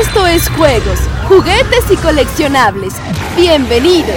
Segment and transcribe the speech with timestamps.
[0.00, 2.94] Esto es juegos, juguetes y coleccionables.
[3.36, 4.16] Bienvenidos.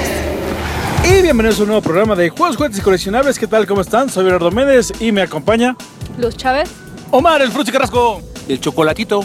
[1.04, 3.38] Y bienvenidos a un nuevo programa de Juegos, Juguetes y Coleccionables.
[3.38, 3.67] ¿Qué tal?
[3.67, 4.09] ¿Cómo están?
[4.09, 5.75] Soy Bernardo Méndez y me acompaña
[6.17, 6.71] Luz Chávez.
[7.11, 8.23] Omar, el Fruchi Carrasco.
[8.48, 9.23] El chocolatito.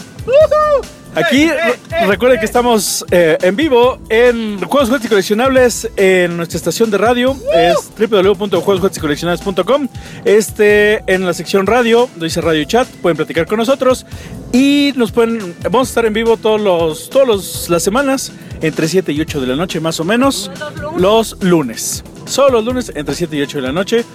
[1.15, 6.57] Aquí re- recuerden que estamos eh, en vivo en Juegos, Juguetes y Coleccionables en nuestra
[6.57, 7.35] estación de radio.
[7.53, 9.87] Es www.juegosjuguetesycoleccionables.com.
[10.25, 14.05] Este, en la sección radio, donde dice radio y chat, pueden platicar con nosotros.
[14.51, 18.87] Y nos pueden, vamos a estar en vivo todos los, todos los- las semanas, entre
[18.87, 20.49] 7 y 8 de la noche más o menos.
[20.97, 22.03] Los lunes.
[22.25, 24.05] Solo los lunes, entre 7 y 8 de la noche.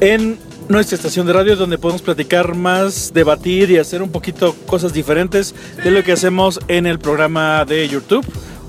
[0.00, 4.92] En nuestra estación de radio donde podemos platicar más, debatir y hacer un poquito cosas
[4.92, 8.26] diferentes de lo que hacemos en el programa de YouTube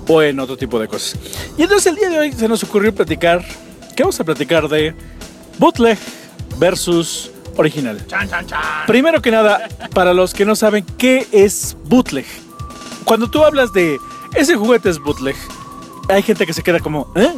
[0.07, 1.19] o en otro tipo de cosas.
[1.57, 3.45] Y entonces el día de hoy se nos ocurrió platicar,
[3.95, 4.95] que vamos a platicar de
[5.57, 5.97] bootleg
[6.57, 7.99] versus original.
[8.87, 12.25] Primero que nada, para los que no saben qué es bootleg,
[13.03, 13.97] cuando tú hablas de
[14.35, 15.35] ese juguete es bootleg,
[16.07, 17.33] hay gente que se queda como, ¿eh?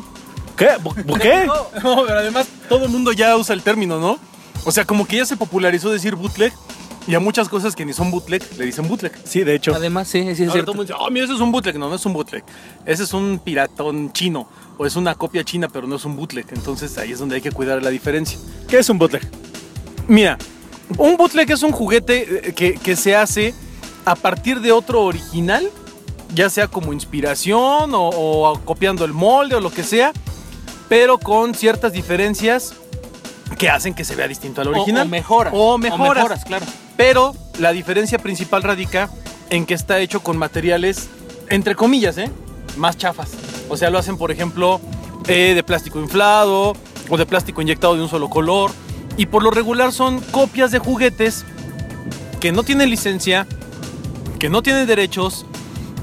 [0.56, 0.68] ¿Qué?
[0.84, 1.46] ¿Bu- bu- ¿Qué?
[1.84, 4.20] No, pero además todo el mundo ya usa el término, ¿no?
[4.66, 6.54] O sea, como que ya se popularizó decir bootleg
[7.08, 9.12] y a muchas cosas que ni son bootleg le dicen bootleg.
[9.24, 9.74] Sí, de hecho.
[9.74, 10.66] Además, sí, sí es Ahora cierto.
[10.66, 11.78] todo el mundo dice, oh, mira, eso es un bootleg.
[11.80, 12.44] No, no es un bootleg.
[12.86, 16.46] Ese es un piratón chino o es una copia china, pero no es un bootleg.
[16.52, 18.38] Entonces ahí es donde hay que cuidar la diferencia.
[18.68, 19.28] ¿Qué es un bootleg?
[20.08, 20.38] Mira,
[20.98, 23.54] un bootleg es un juguete eh, que, que se hace
[24.06, 25.70] a partir de otro original,
[26.36, 30.12] ya sea como inspiración o, o copiando el molde o lo que sea,
[30.88, 32.76] pero con ciertas diferencias
[33.62, 35.06] que hacen que se vea distinto al O- original.
[35.06, 35.54] O, mejoras.
[35.56, 36.44] O mejoras.
[36.46, 36.66] claro.
[36.98, 39.08] Pero la diferencia principal radica
[39.52, 41.10] en que está hecho con materiales,
[41.48, 42.32] entre comillas, ¿eh?
[42.76, 43.30] más chafas.
[43.70, 44.82] O sea, lo hacen, por ejemplo,
[45.28, 46.74] eh, de plástico inflado
[47.08, 48.72] o de plástico inyectado de un solo color.
[49.16, 51.46] Y por lo regular son copias de juguetes
[52.40, 53.46] que no tienen licencia,
[54.40, 55.46] que no tienen derechos,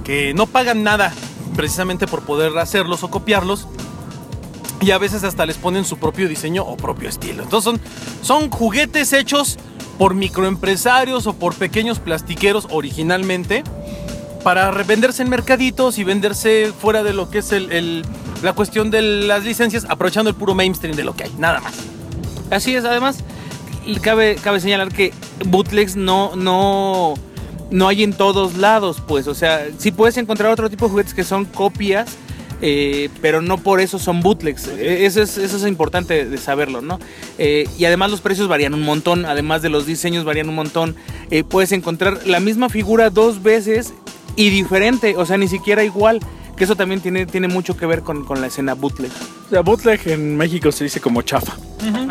[0.05, 1.13] que no pagan nada
[1.57, 3.67] precisamente por poder hacerlos o copiarlos.
[4.81, 7.43] Y a veces hasta les ponen su propio diseño o propio estilo.
[7.43, 7.81] Entonces son,
[8.23, 9.57] son juguetes hechos
[9.99, 13.65] por microempresarios o por pequeños plastiqueros originalmente
[14.45, 18.05] para revenderse en mercaditos y venderse fuera de lo que es el-
[18.43, 21.75] la cuestión de las licencias, aprovechando el puro mainstream de lo que hay, nada más.
[22.53, 23.19] Así es, además,
[24.01, 25.13] cabe, cabe señalar que
[25.45, 27.15] bootlegs no, no,
[27.73, 29.27] no hay en todos lados, pues.
[29.27, 32.11] O sea, sí puedes encontrar otro tipo de juguetes que son copias,
[32.61, 34.69] eh, pero no por eso son bootlegs.
[34.69, 36.99] Eh, Eso es, eso es importante de saberlo, ¿no?
[37.39, 40.97] Eh, y además los precios varían un montón, además de los diseños varían un montón.
[41.31, 43.93] Eh, puedes encontrar la misma figura dos veces
[44.37, 46.21] y diferente, o sea, ni siquiera igual.
[46.57, 49.13] Que eso también tiene, tiene mucho que ver con, con la escena bootleg.
[49.47, 51.57] O sea, bootleg en México se dice como chafa.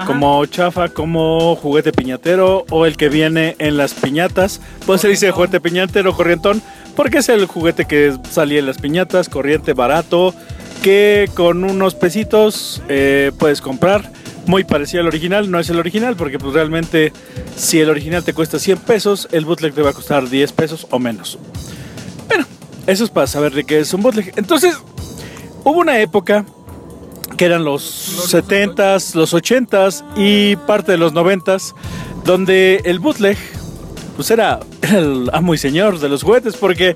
[0.06, 4.62] Como chafa, como juguete piñatero o el que viene en las piñatas.
[4.85, 6.62] Pues se dice juguete piñatero, corrientón,
[6.97, 10.34] porque es el juguete que salía en las piñatas, corriente, barato,
[10.81, 14.12] que con unos pesitos eh, puedes comprar.
[14.47, 17.13] Muy parecido al original, no es el original, porque pues realmente
[17.56, 20.88] si el original te cuesta 100 pesos, el bootleg te va a costar 10 pesos
[20.90, 21.38] o menos.
[22.30, 22.46] Bueno,
[22.88, 24.34] eso es para saber de qué es un bootleg.
[24.35, 24.75] Entonces,
[25.64, 26.46] hubo una época
[27.38, 31.75] que eran los 70s, los 80s y parte de los 90s,
[32.24, 33.38] donde el bootleg
[34.17, 36.94] pues era el amo y señor de los juguetes porque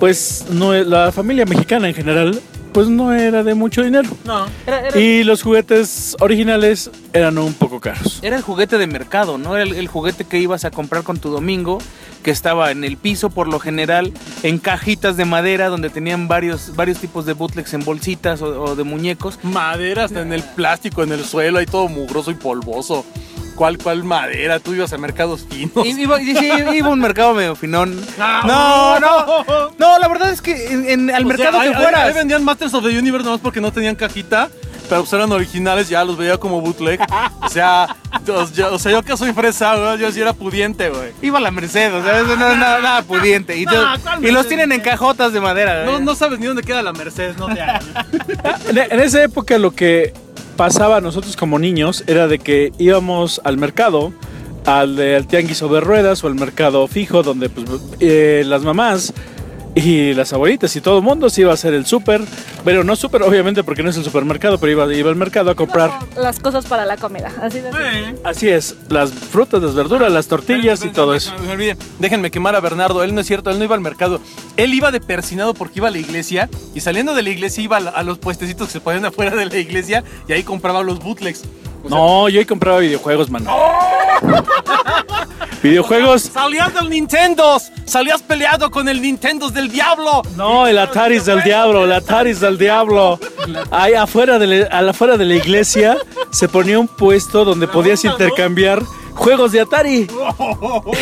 [0.00, 2.40] pues no la familia mexicana en general
[2.72, 4.46] pues no era de mucho dinero No.
[4.66, 8.18] Era, era- y los juguetes originales eran un poco caros.
[8.22, 9.54] Era el juguete de mercado, ¿no?
[9.54, 11.78] Era el, el juguete que ibas a comprar con tu domingo,
[12.24, 16.74] que estaba en el piso por lo general, en cajitas de madera donde tenían varios,
[16.74, 19.38] varios tipos de bootlegs en bolsitas o, o de muñecos.
[19.44, 23.06] Madera hasta en el plástico, en el suelo, ahí todo mugroso y polvoso.
[23.54, 24.58] ¿Cuál, cuál madera?
[24.58, 25.86] Tú ibas a mercados finos.
[25.86, 28.00] Iba, sí, iba a un mercado medio finón.
[28.18, 29.44] No, No, no,
[29.78, 32.00] no, la verdad es que en, en- al O sea, mercado ahí- que ahí- fueras.
[32.08, 34.48] ahí vendían Masters of the Universe nomás porque no tenían cajita.
[34.86, 37.00] Pero pues eran originales, ya los veía como bootleg.
[37.40, 40.90] O sea, yo, yo- o sea, yo que soy fresa, güey, yo sí era pudiente,
[40.90, 41.12] güey.
[41.22, 43.56] Iba a la Merced, o sea, eso no es nada, nada pudiente.
[43.56, 44.48] Y, No, to- ¿cuál y los Merced?
[44.48, 45.86] tienen en cajotas de madera.
[45.86, 46.00] No, ¿eh?
[46.02, 47.82] no sabes ni dónde queda la Mercedes, no te hagas.
[48.68, 50.12] En, en esa época lo que
[50.56, 54.12] pasaba nosotros como niños era de que íbamos al mercado,
[54.64, 57.66] al, al tianguis sobre ruedas o al mercado fijo, donde pues,
[58.00, 59.12] eh, las mamás
[59.74, 62.22] y las abuelitas y todo el mundo se iba a hacer el súper,
[62.64, 65.54] pero no súper obviamente porque no es el supermercado, pero iba, iba al mercado a
[65.54, 67.32] comprar, Las cosas para la comida.
[67.40, 67.70] Así de
[68.22, 71.32] así es, las frutas, las verduras, las tortillas y todo eso.
[71.44, 71.76] Me olvidé.
[71.98, 73.02] Déjenme quemar a Bernardo.
[73.02, 74.20] Él no es cierto, él no iba al mercado.
[74.56, 77.78] Él iba de persinado porque iba a la iglesia y saliendo de la iglesia iba
[77.78, 81.00] a, a los puestecitos que se ponían afuera de la iglesia y ahí compraba los
[81.00, 81.42] bootlegs.
[81.84, 83.50] O sea, No, yo ahí compraba videojuegos, mano.
[85.62, 86.22] Videojuegos.
[86.22, 90.20] Salías del Nintendo, salías peleado con el Nintendo del diablo.
[90.36, 93.18] No, el Atari es del diablo, el Atari es del diablo.
[93.70, 95.96] Ahí afuera de, la, afuera de la iglesia
[96.30, 98.82] se ponía un puesto donde podías intercambiar
[99.14, 100.06] juegos de Atari.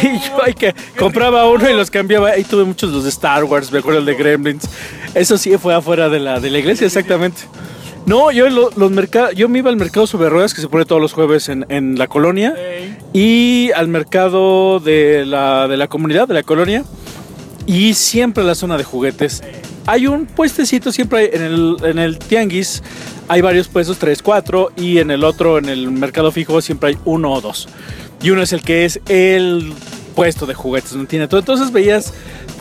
[0.02, 2.28] Y yo ahí que compraba uno y los cambiaba.
[2.28, 4.68] Ahí tuve muchos los de Star Wars, me acuerdo el de Gremlins.
[5.14, 7.42] Eso sí fue afuera de la, de la iglesia, exactamente.
[8.06, 10.84] No, yo lo- los mercados, yo me iba al mercado sobre ruedas que se pone
[10.84, 12.54] todos los jueves en, en la colonia
[13.12, 16.84] y al mercado de la, de la comunidad, de la colonia
[17.66, 19.42] y siempre la zona de juguetes.
[19.86, 22.82] Hay un puestecito siempre en el, en el tianguis.
[23.28, 26.98] Hay varios puestos, tres, cuatro, y en el otro, en el mercado fijo, siempre hay
[27.04, 27.68] uno o dos.
[28.20, 29.72] Y uno es el que es el
[30.14, 31.40] puesto de juguetes, no todo.
[31.40, 32.12] Entonces veías,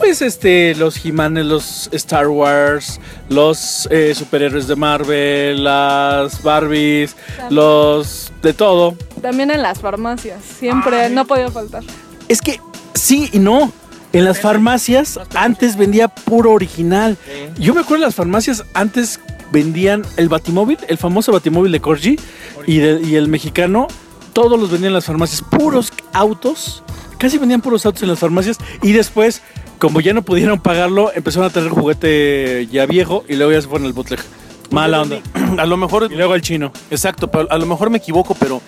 [0.02, 7.16] pues, este, los He-Manes, los Star Wars, los eh, superhéroes de Marvel, las Barbies,
[7.50, 8.94] los de todo.
[9.20, 11.82] También en las farmacias, siempre, no podía faltar.
[12.28, 12.60] Es que
[12.94, 13.72] sí y no.
[14.12, 17.16] En las farmacias antes vendía puro original.
[17.58, 19.20] Yo me acuerdo en las farmacias antes
[19.52, 22.18] vendían el batimóvil, el famoso batimóvil de Corgi
[22.66, 23.86] y, de- y el mexicano.
[24.34, 26.82] Todos los vendían en las farmacias, puros autos.
[27.18, 28.58] Casi vendían puros autos en las farmacias.
[28.82, 29.40] Y después,
[29.82, 33.66] como ya no pudieron pagarlo, empezaron a tener juguete ya viejo y luego ya se
[33.66, 34.20] fueron al bootleg.
[34.70, 35.18] Mala onda.
[35.58, 36.70] A lo mejor Y luego al chino.
[36.88, 38.62] Exacto, pero a lo mejor me equivoco, pero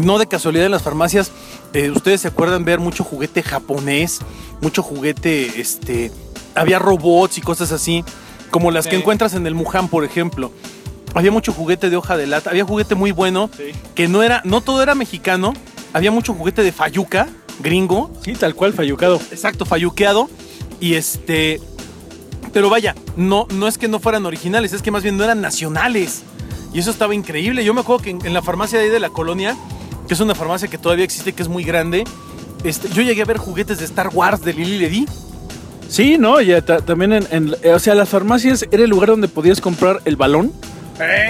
[0.00, 1.30] no de casualidad en las farmacias.
[1.74, 4.20] eh, Ustedes se acuerdan ver mucho juguete japonés,
[4.62, 6.10] mucho juguete, este,
[6.54, 8.02] había robots y cosas así,
[8.50, 10.50] como las que encuentras en el Mujan, por ejemplo.
[11.14, 13.50] Había mucho juguete de hoja de lata, había juguete muy bueno
[13.94, 15.52] que no era, no todo era mexicano.
[15.92, 17.28] Había mucho juguete de fayuca,
[17.62, 19.20] gringo, Sí, tal cual, fallucado.
[19.30, 20.28] Exacto, falluqueado.
[20.80, 21.60] Y este.
[22.52, 25.40] Pero vaya, no, no es que no fueran originales, es que más bien no eran
[25.40, 26.22] nacionales.
[26.72, 27.64] Y eso estaba increíble.
[27.64, 29.56] Yo me acuerdo que en, en la farmacia de ahí de la colonia,
[30.08, 32.04] que es una farmacia que todavía existe, que es muy grande,
[32.64, 35.06] este, yo llegué a ver juguetes de Star Wars de Lili Ledy.
[35.88, 39.28] Sí, no, ya ta- también en, en- o sea, las farmacias era el lugar donde
[39.28, 40.52] podías comprar el balón,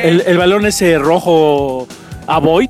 [0.03, 1.87] el, el balón ese rojo
[2.26, 2.69] Avoid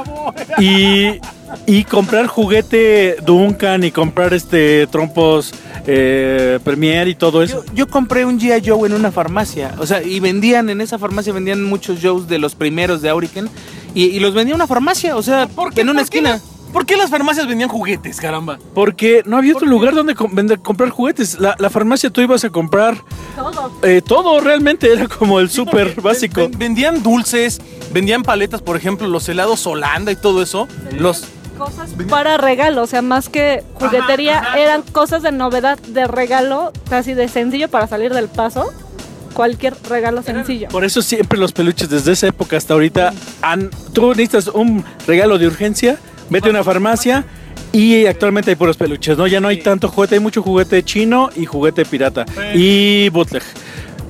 [0.58, 1.18] y,
[1.66, 5.52] y comprar juguete Duncan y comprar este trompos
[5.86, 7.64] eh, Premier y todo eso.
[7.66, 8.62] Yo, yo compré un G.I.
[8.68, 12.38] Joe en una farmacia, o sea, y vendían, en esa farmacia vendían muchos Joes de
[12.38, 13.48] los primeros de Auriken,
[13.94, 15.80] y, y los vendía una farmacia, o sea, qué?
[15.82, 16.30] en una ¿Por qué esquina.
[16.30, 18.58] las- ¿Por qué las farmacias vendían juguetes, caramba?
[18.74, 21.38] Porque no había otro lugar donde com- vender- comprar juguetes.
[21.40, 22.98] La, la farmacia tú ibas a comprar
[23.34, 23.72] Todo.
[23.82, 26.42] eh, todo, realmente era como el súper básico.
[26.42, 27.62] ven- vendían dulces,
[27.94, 30.68] vendían paletas, por ejemplo, los helados Holanda y todo eso.
[30.98, 31.24] Los,
[31.58, 37.14] Cosas para regalo, o sea, más que juguetería, eran cosas de novedad, de regalo, casi
[37.14, 38.72] de sencillo para salir del paso.
[39.32, 40.68] Cualquier regalo sencillo.
[40.68, 43.12] Por eso siempre los peluches desde esa época hasta ahorita
[43.42, 43.70] han...
[43.92, 45.98] Tú necesitas un regalo de urgencia,
[46.30, 47.24] vete a una farmacia
[47.72, 49.26] y actualmente hay puros peluches, ¿no?
[49.26, 52.24] Ya no hay tanto juguete, hay mucho juguete chino y juguete pirata
[52.54, 53.42] y bootleg.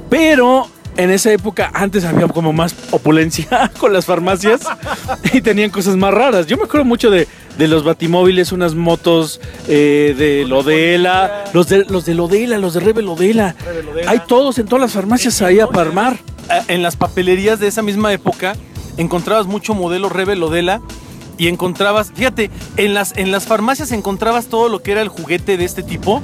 [0.09, 4.61] Pero en esa época antes había como más opulencia con las farmacias
[5.33, 6.47] y tenían cosas más raras.
[6.47, 7.29] Yo me acuerdo mucho de,
[7.59, 12.81] de los batimóviles, unas motos eh, de Lodela, los de, los de Lodela, los de
[12.81, 13.55] Rebe Lodela.
[14.07, 16.15] Hay todos en todas las farmacias ahí a parmar.
[16.51, 18.57] eh, en las papelerías de esa misma época
[18.97, 20.81] encontrabas mucho modelo Rebel Odela
[21.39, 25.59] y encontrabas, fíjate, en las, en las farmacias encontrabas todo lo que era el juguete
[25.59, 26.23] de este tipo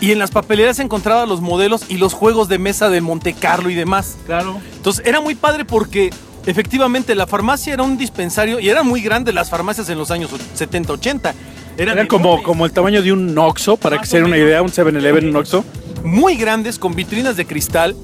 [0.00, 3.70] y en las papelerías encontrabas los modelos y los juegos de mesa de Monte Carlo
[3.70, 4.16] y demás.
[4.26, 4.58] Claro.
[4.76, 6.10] Entonces era muy padre porque
[6.46, 10.30] efectivamente la farmacia era un dispensario y eran muy grandes las farmacias en los años
[10.54, 11.34] 70, 80.
[11.76, 14.70] Eran Era como, el tamaño de un Oxxo, para que se den una idea, un
[14.70, 15.64] 7-Eleven, un Oxxo.
[16.04, 17.94] muy grandes con vitrinas de cristal,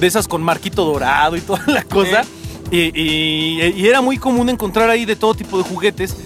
[0.00, 2.24] de esas con marquito dorado y toda la cosa.
[2.70, 6.16] Y, y- y era muy común encontrar ahí de todo tipo de juguetes,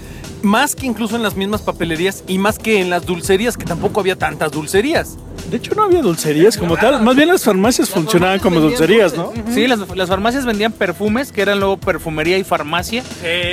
[0.46, 4.00] más que incluso en las mismas papelerías y más que en las dulcerías, que tampoco
[4.00, 5.18] había tantas dulcerías.
[5.50, 7.02] De hecho, no había dulcerías como tal.
[7.02, 9.32] Más bien las farmacias funcionaban como dulcerías, ¿no?
[9.52, 13.04] Sí, las, las farmacias vendían perfumes, que eran luego perfumería y farmacia,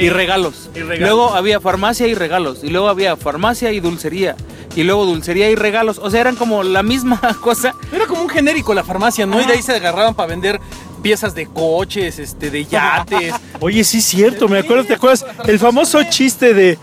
[0.01, 0.69] y regalos.
[0.73, 0.99] Y regalos.
[1.01, 4.35] Luego había farmacia y regalos, y luego había farmacia y dulcería,
[4.75, 5.99] y luego dulcería y regalos.
[5.99, 7.75] O sea, eran como la misma cosa.
[7.91, 9.39] Era como un genérico la farmacia, ¿no?
[9.41, 10.59] Y de ahí se agarraban para vender
[11.03, 13.35] piezas de coches, este, de yates.
[13.59, 15.23] Oye, sí es cierto, me acuerdo, ¿te acuerdas?
[15.45, 16.79] El famoso chiste de,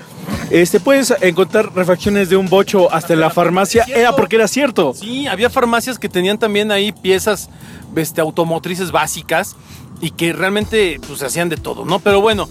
[0.50, 4.94] este, puedes encontrar refacciones de un bocho hasta la farmacia, era porque era cierto.
[4.94, 7.48] Sí, había farmacias que tenían también ahí piezas
[7.96, 9.56] este, automotrices básicas
[10.00, 11.98] y que realmente pues hacían de todo, ¿no?
[11.98, 12.48] Pero bueno,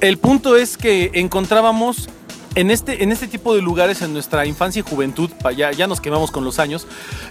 [0.00, 2.08] el punto es que encontrábamos
[2.54, 6.00] en este, en este tipo de lugares en nuestra infancia y juventud, ya, ya nos
[6.00, 6.86] quemamos con los años,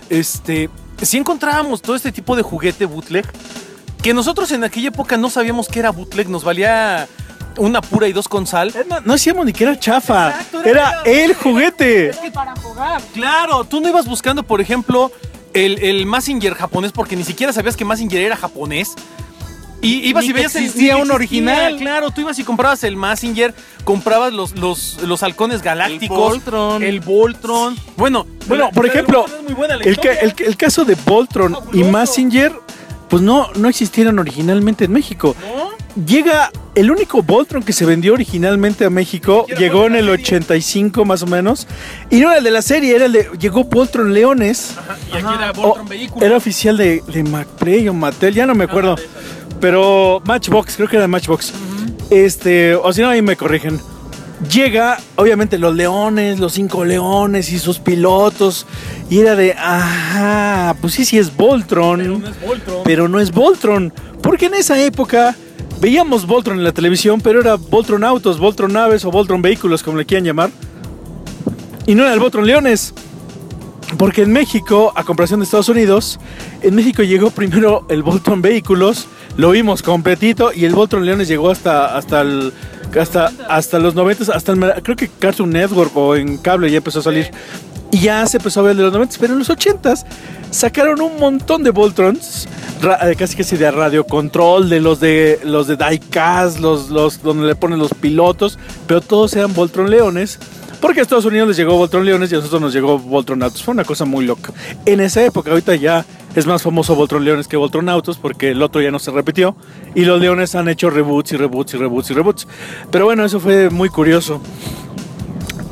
[0.10, 0.70] este,
[1.01, 3.25] sí encontrábamos todo este tipo de juguete bootleg
[4.08, 7.10] que nosotros en aquella época no sabíamos que era bootleg, nos valía
[7.58, 8.74] una pura y dos con sal.
[8.88, 10.30] No, no decíamos ni que era chafa.
[10.30, 12.12] Exacto, era, era- el juguete.
[12.34, 13.02] para jugar.
[13.14, 15.12] Claro, tú no ibas buscando, por ejemplo,
[15.54, 18.94] el, el Mazinger japonés porque ni siquiera sabías que Mazinger era japonés.
[19.82, 21.76] Y ibas Ni y que veías el- existía que un original.
[21.78, 26.18] Claro, tú ibas y comprabas el Mazinger, comprabas los, los, los halcones galácticos.
[26.18, 26.82] Voltron.
[26.82, 27.76] El Voltron.
[27.98, 31.84] Bueno, Bueno, por ejemplo, muy buena El, el- el caso de Voltron y.
[31.84, 32.54] Massinger,
[33.10, 35.36] pues no, no existieron originalmente en México.
[35.42, 35.78] ¿No?
[36.06, 40.26] Llega el único Voltron que se vendió originalmente a México, llegó en el la serie.
[40.26, 41.68] 85 más o menos,
[42.12, 44.76] y no era el de la serie, era el de llegó Voltron Leones.
[45.12, 46.24] Y aquí era o- Voltron Vehículo.
[46.26, 48.96] era oficial de, de McPlay o Mattel, ya no me acuerdo.
[49.60, 51.52] Pero Matchbox, creo que era Matchbox.
[52.12, 53.80] Este, o si no, ahí me corrigen.
[54.53, 58.67] Llega, obviamente, los leones, los cinco leones y sus pilotos.
[59.10, 62.00] Y era de, ajá, pues sí, sí es Voltron.
[62.00, 62.82] Pero no es Voltron.
[62.84, 63.94] pero no es Voltron.
[64.22, 65.36] Porque en esa época
[65.82, 69.98] veíamos Voltron en la televisión, pero era Voltron Autos, Voltron Naves o Voltron Vehículos, como
[69.98, 70.51] le quieran llamar.
[71.88, 72.94] Y no era el Voltron Leones.
[73.98, 76.20] Porque en México, a comparación de Estados Unidos,
[76.62, 81.50] en México llegó primero el Voltron Vehículos, lo vimos completito, y el Voltron Leones llegó
[81.50, 82.51] hasta, hasta, el,
[83.00, 87.00] hasta, hasta los 90, hasta el, creo que Cartoon Network o en cable ya empezó
[87.00, 87.32] a salir.
[87.91, 90.03] Y ya se empezó a ver de los 90, pero en los 80s
[90.51, 92.48] sacaron un montón de Voltrons,
[92.84, 97.48] eh, casi casi de radio control, de los de los de diecast, los, los donde
[97.48, 100.39] le ponen los pilotos, pero todos eran Voltron Leones.
[100.82, 103.64] Porque a Estados Unidos les llegó Voltron Leones y a nosotros nos llegó Voltron Autos.
[103.64, 104.54] Fue una cosa muy loca.
[104.86, 106.06] En esa época, ahorita ya
[106.36, 109.56] es más famoso Voltron Leones que Voltron Autos porque el otro ya no se repitió.
[109.96, 112.48] Y los Leones han hecho reboots y reboots y reboots y reboots.
[112.92, 114.42] Pero bueno, eso fue muy curioso.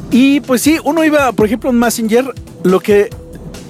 [0.10, 2.34] Y pues sí, uno iba, por ejemplo, en Messenger,
[2.64, 3.10] lo que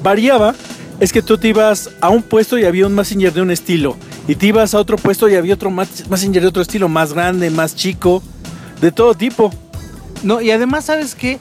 [0.04, 0.56] variaba
[1.00, 3.98] es que tú te ibas a un puesto y había un Messenger de un estilo.
[4.28, 7.50] Y te ibas a otro puesto y había otro Messenger de otro estilo, más grande,
[7.50, 8.24] más chico,
[8.80, 9.52] de todo tipo.
[10.26, 11.38] No, y además, ¿sabes qué?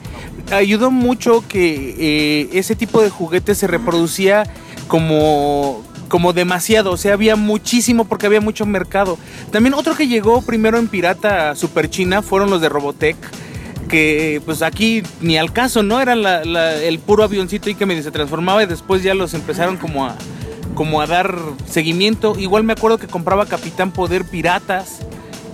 [0.51, 4.43] Ayudó mucho que eh, ese tipo de juguete se reproducía
[4.87, 6.91] como, como demasiado.
[6.91, 9.17] O sea, había muchísimo porque había mucho mercado.
[9.51, 13.17] También otro que llegó primero en pirata super china fueron los de Robotech.
[13.89, 15.99] Que pues aquí ni al caso, ¿no?
[15.99, 16.41] Era la-
[16.75, 20.15] el puro avioncito y que se transformaba y después ya los empezaron como a,
[20.75, 21.35] como a dar
[21.67, 22.35] seguimiento.
[22.37, 24.99] Igual me acuerdo que compraba Capitán Poder Piratas.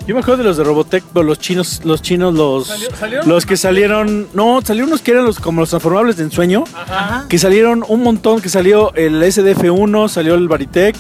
[0.08, 2.67] Yo me acuerdo de los de Robotech, pero los chinos, los chinos, los,
[3.00, 6.63] Salió- los que salieron, no, salieron unos que eran los como los transformables de ensueño,
[6.74, 7.25] Ajá.
[7.29, 10.96] que salieron un montón, que salió el SDF1, salió el Baritech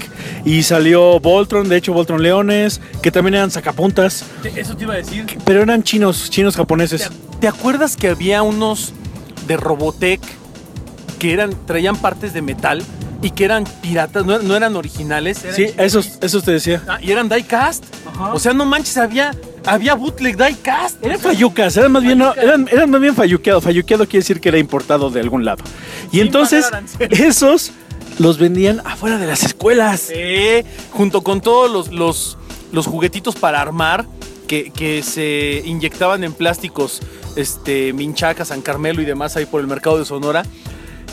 [0.45, 4.23] y salió Voltron, de hecho Voltron Leones, que también eran sacapuntas,
[4.55, 5.25] Eso te iba a decir.
[5.45, 7.09] pero eran chinos, chinos japoneses.
[7.09, 8.93] ¿Te, te acuerdas que había unos
[9.47, 10.21] de Robotech
[11.17, 12.83] que eran traían partes de metal
[13.21, 15.43] y que eran piratas, no, no eran originales?
[15.43, 16.81] Eran Sí, esos, esos te decía.
[16.85, 17.83] y- ah, y eran diecast.
[18.33, 19.31] O sea, no manches, había
[19.65, 21.03] había bootleg diecast.
[21.05, 23.61] Eran fayucas, eran más bien, no, eran, eran más bien falluqueado.
[23.61, 25.63] Falluqueado quiere decir que era importado de algún lado.
[26.11, 26.65] Y Sin entonces,
[27.11, 27.71] esos
[28.17, 30.01] los vendían afuera de las escuelas.
[30.01, 32.37] Sí, junto con todos los, los,
[32.71, 34.05] los juguetitos para armar
[34.47, 36.99] que, que se inyectaban en plásticos,
[37.35, 40.43] este, Minchaca, San Carmelo y demás ahí por el mercado de Sonora.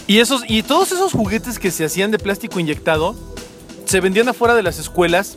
[0.08, 3.14] Y, esos, y todos esos juguetes que se hacían de plástico inyectado
[3.84, 5.36] se vendían afuera de las escuelas,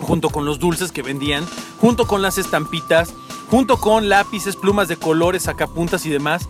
[0.00, 1.46] junto con los dulces que vendían,
[1.82, 3.10] junto con las estampitas,
[3.50, 6.48] junto con lápices, plumas de colores, sacapuntas y demás.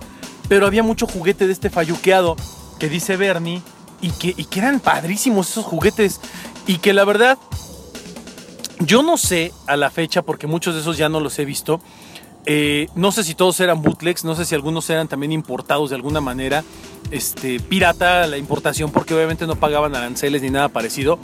[0.48, 2.36] Pero había mucho juguete de este falluqueado
[2.78, 3.62] que dice Bernie
[4.00, 6.20] y que, y que eran padrísimos esos juguetes.
[6.68, 7.36] Y que la verdad,
[8.78, 11.80] yo no sé a la fecha, porque muchos de esos ya no los he visto.
[12.46, 15.96] Eh, no sé si todos eran bootlegs, no sé si algunos eran también importados de
[15.96, 16.64] alguna manera.
[17.10, 21.18] Este, pirata la importación, porque obviamente no pagaban aranceles ni nada parecido.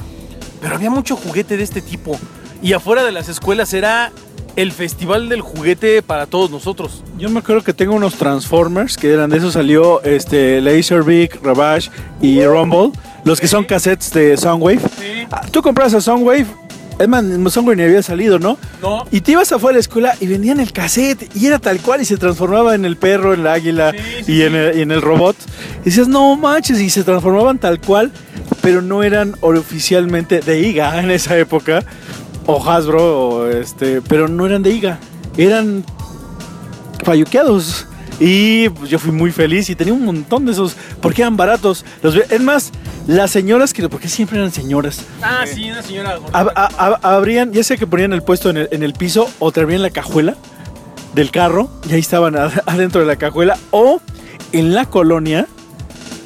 [0.61, 2.19] Pero había mucho juguete de este tipo.
[2.63, 4.13] Y afuera de las escuelas era
[4.57, 7.03] el festival del juguete para todos nosotros.
[7.19, 11.91] Yo me acuerdo que tengo unos Transformers que eran de eso salió este Laserbeak, Ravage
[12.23, 12.91] y Rumble,
[13.25, 14.81] los que son cassettes de Soundwave.
[15.31, 16.47] Ah, Tú compras a Soundwave,
[16.99, 18.59] es más, ni había salido, ¿no?
[18.81, 19.05] No.
[19.11, 22.01] Y te ibas afuera de la escuela y vendían el cassette y era tal cual
[22.01, 24.83] y se transformaba en el perro, en la águila Sí, sí, y, En el, y
[24.83, 25.37] en el robot.
[25.83, 28.13] Y decías, no manches, y se transformaban tal cual,
[28.63, 31.85] pero no eran oficialmente de IGA en esa época,
[32.47, 34.99] o Hasbro, o este, pero no eran de IGA,
[35.37, 35.85] eran
[37.05, 37.87] falluqueados.
[38.19, 41.85] Y pues, yo fui muy feliz y tenía un montón de esos, porque eran baratos.
[42.03, 42.73] Los, es más,
[43.07, 46.19] las señoras, que porque siempre eran señoras, Ah, sí, una señora.
[46.33, 49.61] ab- abrían, ya sea que ponían el puesto en el, en el piso o te
[49.61, 50.35] abrían la cajuela
[51.15, 54.01] del carro y ahí estaban ad- adentro de la cajuela o
[54.53, 55.47] en la colonia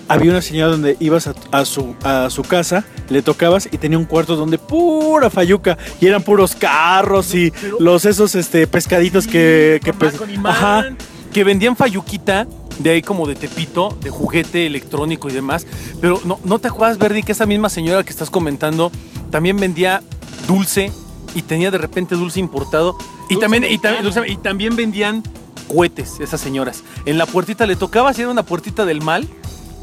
[0.09, 3.97] había una señora donde ibas a, a su, a su casa, le tocabas y tenía
[3.99, 9.81] un cuarto donde pura fayuca y eran puros carros y los esos este pescaditos que,
[9.85, 10.87] que pes- ajá,
[11.33, 12.47] que vendían fayuquita
[12.79, 15.67] de ahí como de Tepito, de juguete electrónico y demás.
[16.01, 18.91] Pero no, ¿no te acuerdas, Verdi, que esa misma señora que estás comentando
[19.31, 20.03] también vendía
[20.49, 20.91] dulce
[21.35, 22.97] y tenía de repente dulce importado?
[23.29, 25.23] Y, Dulce también, y, dulce- también vendían
[25.69, 26.83] cohetes, esas señoras.
[27.07, 29.29] En la puertita le tocabas y era una puertita del mal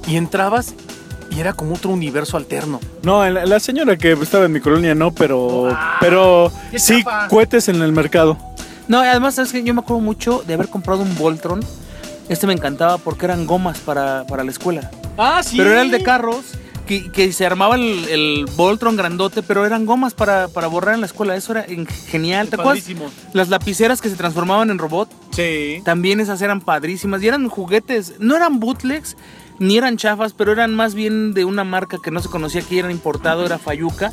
[0.08, 0.74] y entrabas
[1.30, 2.80] y era como otro universo alterno.
[3.04, 5.70] No, la, la señora que estaba en mi colonia no, pero
[6.02, 8.38] pero qué sí cohetes en el mercado.
[8.88, 11.60] No, además, ¿sabes que Yo me acuerdo mucho de haber comprado un Voltron.
[12.30, 14.92] Este me encantaba porque eran gomas para, para la escuela.
[15.18, 15.58] Ah, sí.
[15.58, 16.44] Pero era el de carros,
[16.86, 21.02] que, que se armaba el, el Voltron grandote, pero eran gomas para, para borrar en
[21.02, 21.36] la escuela.
[21.36, 22.50] Eso era en- genial.
[22.50, 22.84] ¿Te acuerdas?
[23.34, 25.82] Las lapiceras que se transformaban en robot, Sí.
[25.86, 27.24] también esas eran padrísimas.
[27.24, 29.16] Y eran juguetes, no eran bootlegs,
[29.60, 32.80] ni eran chafas, pero eran más bien de una marca que no se conocía que
[32.80, 34.12] era importado, era Fayuca.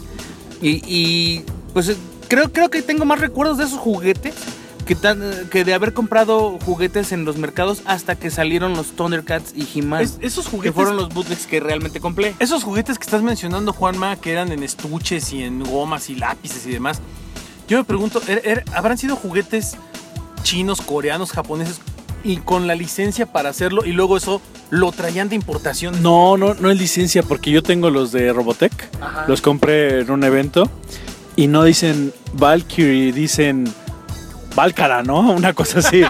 [0.63, 1.97] Y, y, pues eh,
[2.29, 4.35] creo, creo que tengo más recuerdos de esos juguetes
[4.85, 9.53] que, tan- que de haber comprado juguetes en los mercados hasta que salieron los Thundercats
[9.57, 10.03] y He-Man.
[10.03, 12.35] Es- esos que juguetes fueron los bootlegs que realmente compré.
[12.39, 16.67] Esos juguetes que estás mencionando, Juanma, que eran en estuches y en gomas y lápices
[16.67, 17.01] y demás,
[17.69, 19.77] yo me pregunto, ¿er- er- ¿habrán sido juguetes
[20.43, 21.81] chinos, coreanos, japoneses
[22.23, 26.03] y con la licencia para hacerlo y luego eso lo traían de importación?
[26.03, 28.73] No, no, no es licencia porque yo tengo los de Robotech.
[29.01, 29.25] Ajá.
[29.29, 30.71] Los compré en un evento
[31.37, 33.65] y no dicen Valkyrie, dicen
[34.55, 35.21] Valcara, ¿no?
[35.33, 36.03] Una cosa así.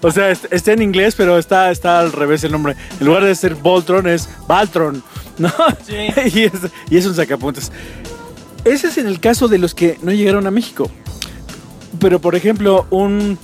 [0.00, 2.76] o sea, est- está en inglés, pero está, está al revés el nombre.
[2.98, 5.02] En lugar de ser Voltron es Valtron,
[5.38, 5.52] ¿no?
[5.86, 5.94] Sí.
[6.38, 6.52] y, es,
[6.90, 7.70] y es un sacapuntas.
[8.64, 10.90] Ese es en el caso de los que no llegaron a México.
[11.98, 13.38] Pero, por ejemplo, un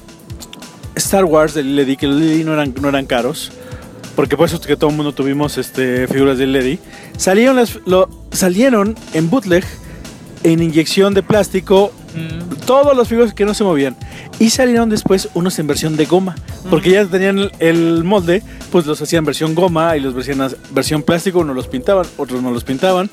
[0.94, 3.50] Star Wars de Lady, que los Lady no eran, no eran caros,
[4.14, 6.78] porque por eso es que todo el mundo tuvimos este, figuras de Lady,
[7.18, 9.64] salieron, las, lo, salieron en bootleg,
[10.42, 11.92] en inyección de plástico,
[12.66, 13.96] todas las figuras que no se movían.
[14.38, 16.34] Y salieron después unos en versión de goma,
[16.70, 21.38] porque ya tenían el, molde, pues los hacían versión goma y los as- versión plástico,
[21.40, 23.08] unos los pintaban, otros no los pintaban,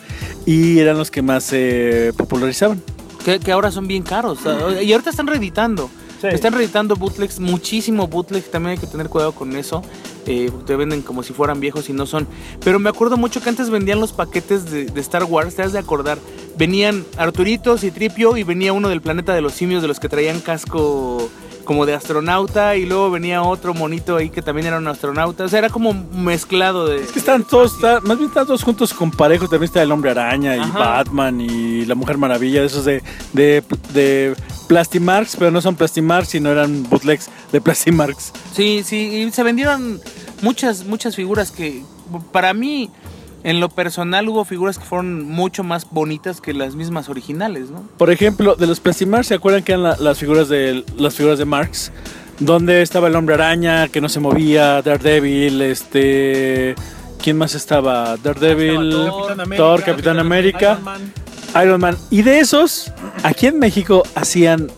[0.46, 2.82] y eran los que más se popularizaban.
[3.24, 4.40] Que, que ahora son bien caros.
[4.84, 5.90] Y ahorita están reeditando.
[6.24, 6.36] Sí.
[6.36, 8.46] Están reeditando bootlegs, muchísimo bootleg.
[8.46, 9.82] También hay que tener cuidado con eso.
[10.26, 12.30] Eh, te venden como si fueran viejos y no son.
[12.64, 15.56] Pero me acuerdo mucho que antes vendían los paquetes de, de Star Wars.
[15.56, 16.18] Te has de acordar.
[16.58, 20.08] Venían Arturitos y Tripio y venía uno del planeta de los simios de los que
[20.08, 21.30] traían casco
[21.64, 25.44] como de astronauta y luego venía otro monito ahí que también era un astronauta.
[25.46, 26.98] O sea, era como mezclado de...
[27.04, 29.48] Es que están todos, está- más bien están todos juntos con parejo.
[29.48, 30.78] También está el Hombre Araña y Ajá.
[30.80, 33.02] Batman y la Mujer Maravilla, esos de,
[33.34, 34.36] de, de
[34.68, 38.32] Plastimarks, pero no son Plastimarks, sino eran bootlegs de Plastimarks.
[38.54, 40.00] Sí, sí, y se vendieron
[40.42, 41.84] muchas, muchas figuras que
[42.32, 42.90] para mí,
[43.44, 47.84] en lo personal, hubo figuras que fueron mucho más bonitas que las mismas originales, ¿no?
[47.98, 51.38] Por ejemplo, de los Plastimarks, ¿se acuerdan que eran la- las figuras de las figuras
[51.40, 51.92] de Marx?
[52.40, 56.74] Donde estaba el Hombre Araña que no se movía, Daredevil, este,
[57.22, 58.18] ¿quién más estaba?
[58.18, 58.90] Daredevil,
[59.56, 61.14] Thor, Capitán América, Iron Man.
[61.64, 61.98] Iron Man.
[62.10, 62.92] Y de esos,
[63.24, 64.72] aquí en México hacían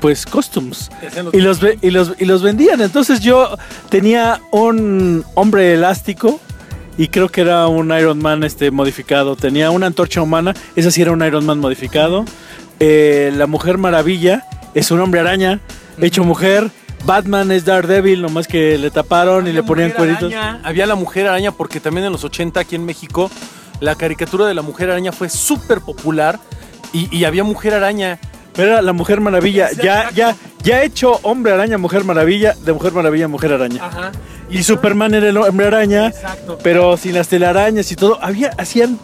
[0.00, 0.90] pues costumes
[1.32, 2.82] y los, y los y los vendían.
[2.82, 3.56] Entonces yo
[3.88, 6.40] tenía un hombre elástico
[6.96, 9.36] y creo que era un Iron Man este modificado.
[9.36, 12.24] Tenía una antorcha humana, esa sí era un Iron Man modificado.
[12.80, 15.60] Eh, la Mujer Maravilla es un hombre araña
[16.00, 16.70] hecho mujer.
[17.04, 20.32] Batman es Daredevil, nomás que le taparon y le ponían cueritos.
[20.32, 23.30] Araña, Había la Mujer Araña porque también en los 80 aquí en México
[23.80, 26.40] la caricatura de la Mujer Araña fue súper popular
[26.92, 28.18] y, y había Mujer Araña.
[28.56, 33.26] Era la Mujer Maravilla, ya, ya, ya hecho hombre araña, Mujer Maravilla, de Mujer Maravilla,
[33.26, 33.84] Mujer Araña.
[33.84, 34.12] Ajá.
[34.50, 36.58] Y Superman era el hombre araña, Exacto.
[36.62, 38.18] pero sin las telarañas y todo.
[38.22, 38.98] Había, hacían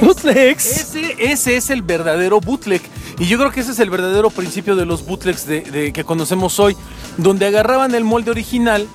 [0.00, 0.64] bootlegs.
[0.66, 2.82] Ese, ese es el verdadero bootleg.
[3.18, 6.04] Y yo creo que ese es el verdadero principio de los bootlegs de, de- que
[6.04, 6.76] conocemos hoy,
[7.16, 8.86] donde agarraban el molde original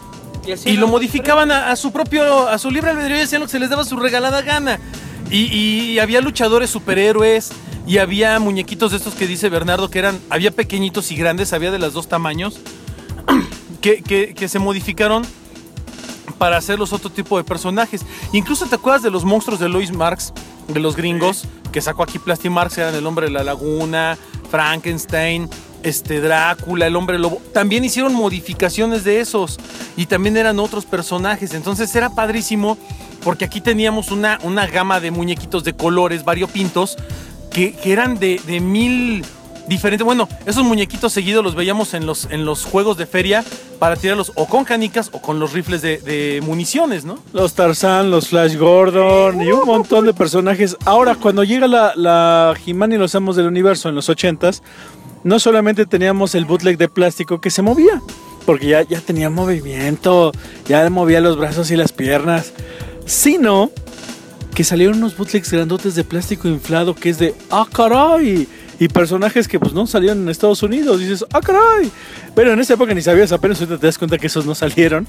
[0.65, 3.51] y lo modificaban a, a su propio, a su libre albedrío y hacían lo que
[3.51, 4.79] se les daba su regalada gana.
[5.29, 7.49] Y, y había luchadores superhéroes
[7.85, 11.69] y había muñequitos de estos que dice Bernardo que eran, había pequeñitos y grandes, había
[11.71, 12.59] de los dos tamaños,
[13.81, 15.23] que, que- que se modificaron
[16.37, 18.05] para hacerlos otro tipo de personajes.
[18.33, 20.33] Incluso te acuerdas de los monstruos de Lois Marx,
[20.67, 24.17] de los gringos, que sacó aquí Plastic Marx, eran el hombre de la laguna,
[24.49, 25.49] Frankenstein,
[25.83, 27.41] este Drácula, el hombre lobo.
[27.53, 29.57] También hicieron modificaciones de esos
[29.95, 31.53] y también eran otros personajes.
[31.53, 32.77] Entonces era padrísimo
[33.23, 36.97] porque aquí teníamos una, una gama de muñequitos de colores variopintos
[37.51, 39.25] que, que eran de, de mil
[39.67, 40.03] diferente.
[40.03, 43.43] Bueno, esos muñequitos seguidos los veíamos en los, en los juegos de feria
[43.79, 47.19] para tirarlos o con canicas o con los rifles de, municiones, ¿no?
[47.33, 50.75] Los Tarzan, los Flash Gordon y un montón de personajes.
[50.85, 54.61] Ahora, cuando llega la, la He-Man y los Amos del Universo en los 80s,
[55.23, 58.01] no solamente teníamos el bootleg de plástico que se movía,
[58.45, 60.31] porque ya, ya tenía movimiento,
[60.67, 62.53] ya movía los brazos y las piernas,
[63.05, 63.71] sino
[64.55, 68.47] que salieron unos bootlegs grandotes de plástico inflado que es de ¡ah, caray!
[68.79, 70.99] Y personajes que pues no salieron en Estados Unidos.
[70.99, 71.91] dices, ¡ah, caray!
[72.35, 75.07] Pero en esa época ni sabías, apenas ahorita te das cuenta que esos no salieron.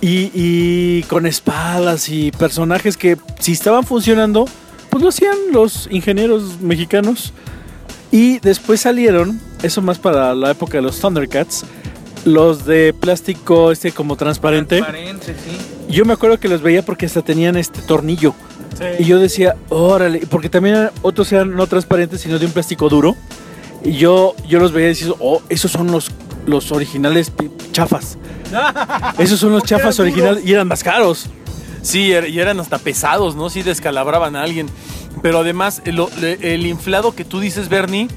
[0.00, 4.46] Y, y con espadas y personajes que si estaban funcionando,
[4.90, 7.32] pues lo hacían los ingenieros mexicanos.
[8.10, 11.64] Y después salieron, eso más para la época de los Thundercats,
[12.24, 14.78] los de plástico este como transparente.
[14.78, 15.56] Transparente, sí.
[15.88, 18.34] Yo me acuerdo que los veía porque hasta tenían este tornillo.
[18.98, 23.16] Y yo decía, órale, porque también otros eran no transparentes, sino de un plástico duro.
[23.84, 26.10] Y yo, yo los veía y decía, oh, esos son los,
[26.46, 27.32] los originales
[27.72, 28.18] chafas.
[29.18, 31.26] Esos son los chafas originales y eran más caros.
[31.80, 33.48] Sí, er- y eran hasta pesados, ¿no?
[33.48, 34.68] Sí descalabraban a alguien.
[35.22, 35.98] Pero además, el,
[36.42, 38.08] el inflado que tú dices, Bernie,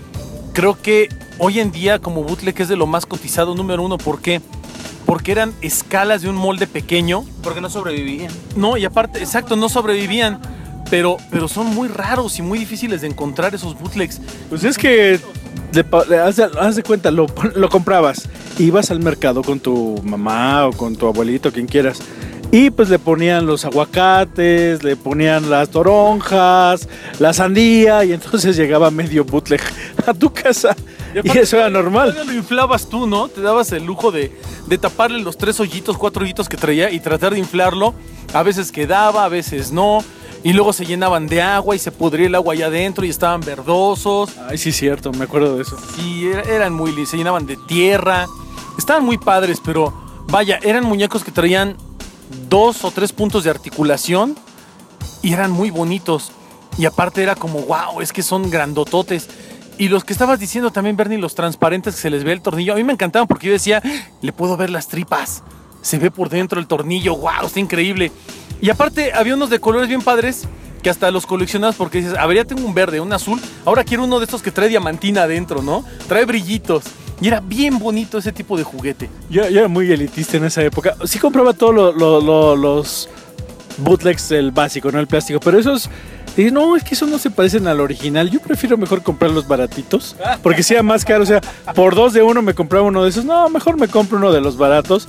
[0.54, 3.98] creo que hoy en día como bootleg es de lo más cotizado número uno.
[3.98, 4.41] ¿Por qué?
[4.41, 4.55] Porque
[5.32, 7.26] eran escalas de un molde pequeño.
[7.41, 8.32] Porque no sobrevivían.
[8.56, 10.39] No, y aparte, exacto, no sobrevivían.
[10.89, 14.22] Pero, pero son muy raros y muy difíciles de encontrar esos bootlegs.
[14.50, 15.20] Pues es que,
[16.24, 20.72] haz, de, haz de cuenta, lo, lo comprabas, ibas al mercado con tu mamá o
[20.72, 22.00] con tu abuelito, quien quieras,
[22.51, 26.88] y pues le ponían los aguacates, le ponían las toronjas,
[27.19, 29.62] la sandía, y entonces llegaba medio bootleg
[30.05, 30.75] a tu casa.
[31.13, 32.15] Y, aparte, eso era normal.
[32.25, 33.27] lo inflabas tú, ¿no?
[33.27, 34.31] Te dabas el lujo de,
[34.67, 37.93] de taparle los tres hoyitos, cuatro hoyitos que traía y tratar de inflarlo.
[38.34, 40.03] A veces quedaba, a veces no.
[40.43, 43.41] Y luego se llenaban de agua y se pudría el agua allá adentro y estaban
[43.41, 44.29] verdosos.
[44.47, 45.75] Ay, sí, cierto, me acuerdo de eso.
[46.05, 48.27] Y era- eran muy se llenaban de tierra.
[48.77, 49.93] Estaban muy padres, pero
[50.27, 51.77] vaya, eran muñecos que traían
[52.50, 54.36] dos o tres puntos de articulación
[55.21, 56.32] y eran muy bonitos.
[56.78, 59.30] Y aparte era como, wow, es que son grandototes.
[59.78, 62.74] Y los que estabas diciendo también, Bernie, los transparentes que se les ve el tornillo,
[62.74, 63.82] a mí me encantaban porque yo decía,
[64.21, 65.43] le puedo ver las tripas.
[65.82, 68.12] Se ve por dentro el tornillo, wow, está increíble.
[68.62, 70.48] Y aparte había unos de colores bien padres
[70.82, 73.84] que hasta los coleccionabas porque dices, a ver, ya tengo un verde, un azul, ahora
[73.84, 75.84] quiero uno de estos que trae diamantina adentro, ¿no?
[76.08, 76.84] Trae brillitos.
[77.21, 79.10] Y era bien bonito ese tipo de juguete.
[79.30, 80.95] Yo, era muy elitista en esa época.
[81.06, 83.08] Sí compraba todos lo- lo- lo- los
[83.78, 85.89] bootlegs del básico, no el plástico, pero esos...
[86.36, 88.30] dije, no, es que esos no se parecen al original.
[88.30, 91.23] Yo prefiero mejor comprar los baratitos, porque sea más caro.
[91.23, 91.39] O sea,
[91.73, 93.23] por dos de uno me compraba uno de esos.
[93.23, 95.08] No, mejor me compro uno de los baratos.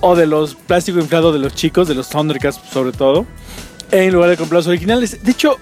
[0.00, 3.26] O de los plástico inflado de los chicos, de los Thundercats sobre todo.
[3.90, 5.22] En lugar de comprar los originales.
[5.22, 5.56] De hecho,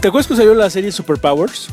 [0.00, 1.68] ¿te acuerdas que salió la serie Superpowers?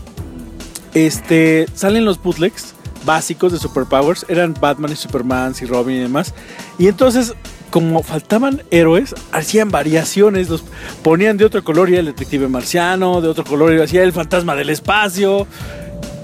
[0.93, 2.73] Este, salen los bootlegs
[3.05, 6.33] básicos de Superpowers, eran Batman y Superman y Robin y demás.
[6.77, 7.33] Y entonces,
[7.71, 10.63] como faltaban héroes, hacían variaciones, los
[11.03, 14.55] ponían de otro color y el detective marciano, de otro color y hacía el fantasma
[14.55, 15.47] del espacio.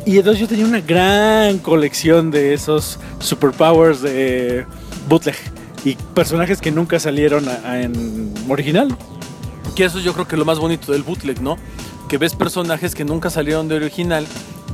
[0.06, 4.66] Y entonces yo tenía una gran colección de esos Superpowers de
[5.10, 5.36] bootleg
[5.84, 8.96] y personajes que nunca salieron a- en original.
[9.76, 11.58] Que eso yo creo que es lo más bonito del bootleg, ¿no?
[12.08, 14.26] Que ves personajes que nunca salieron de original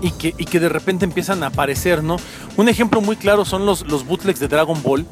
[0.03, 2.17] y que, y que de repente empiezan a aparecer, ¿no?
[2.57, 5.05] Un ejemplo muy claro son los, los bootlegs de Dragon Ball,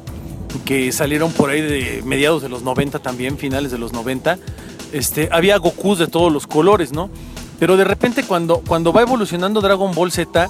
[0.66, 4.38] que salieron por ahí de mediados de los 90 también, finales de los 90.
[4.92, 7.08] Este, había Goku de todos los colores, ¿no?
[7.58, 10.48] Pero de repente cuando, cuando va evolucionando Dragon Ball Z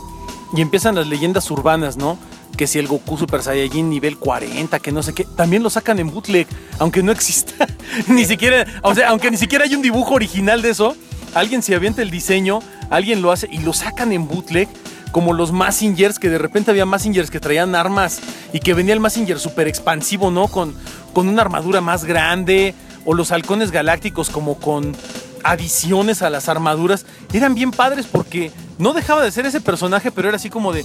[0.57, 2.19] y empiezan las leyendas urbanas, ¿no?
[2.57, 6.01] Que si el Goku Super Saiyajin nivel 40, que no sé qué, también lo sacan
[6.01, 6.49] en bootleg,
[6.81, 7.69] aunque no exista
[8.09, 10.97] ni siquiera, o sea, aunque ni siquiera hay un dibujo original de eso,
[11.35, 12.59] alguien se avienta el diseño,
[12.93, 14.69] alguien lo hace y lo sacan en bootleg,
[15.11, 18.21] como los Massingers, que de repente había Massingers que traían armas
[18.53, 20.47] y que venía el Massinger super expansivo, ¿no?
[20.49, 20.75] Con,
[21.13, 22.75] con una armadura más grande,
[23.05, 24.95] o los halcones galácticos como con
[25.45, 30.29] adiciones a las armaduras, eran bien padres porque no dejaba de ser ese personaje, pero
[30.29, 30.85] era así como de,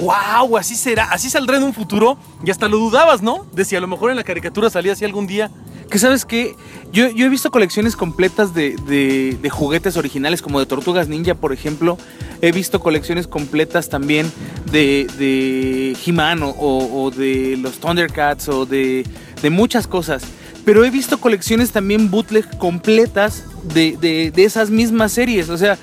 [0.00, 3.46] wow, así será, así saldrá en un futuro, y hasta lo dudabas, ¿no?
[3.52, 5.50] De si a lo mejor en la caricatura salía así algún día.
[5.90, 6.56] Que sabes que
[6.92, 11.52] yo, yo he visto colecciones completas de, de- juguetes originales, como de Tortugas Ninja, por
[11.52, 11.98] ejemplo.
[12.40, 14.30] He visto colecciones completas también
[14.72, 19.06] de, de He-Man o de los Thundercats o de,
[19.42, 20.22] de muchas cosas.
[20.64, 23.44] Pero he visto colecciones también bootleg completas
[23.74, 25.50] de, de- de esas mismas series.
[25.50, 25.78] O sea,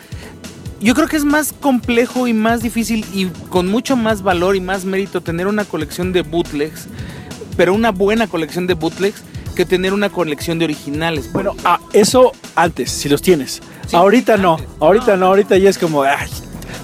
[0.82, 4.62] yo creo que es más complejo y más difícil y con mucho más valor y
[4.62, 6.88] más mérito tener una colección de bootlegs,
[7.56, 11.32] pero una buena colección de bootlegs, que tener una colección de originales.
[11.32, 13.62] Bueno, ah, eso antes, si los tienes.
[13.88, 16.30] Sí, ahorita no, ahorita no, ahorita ya es como, ay,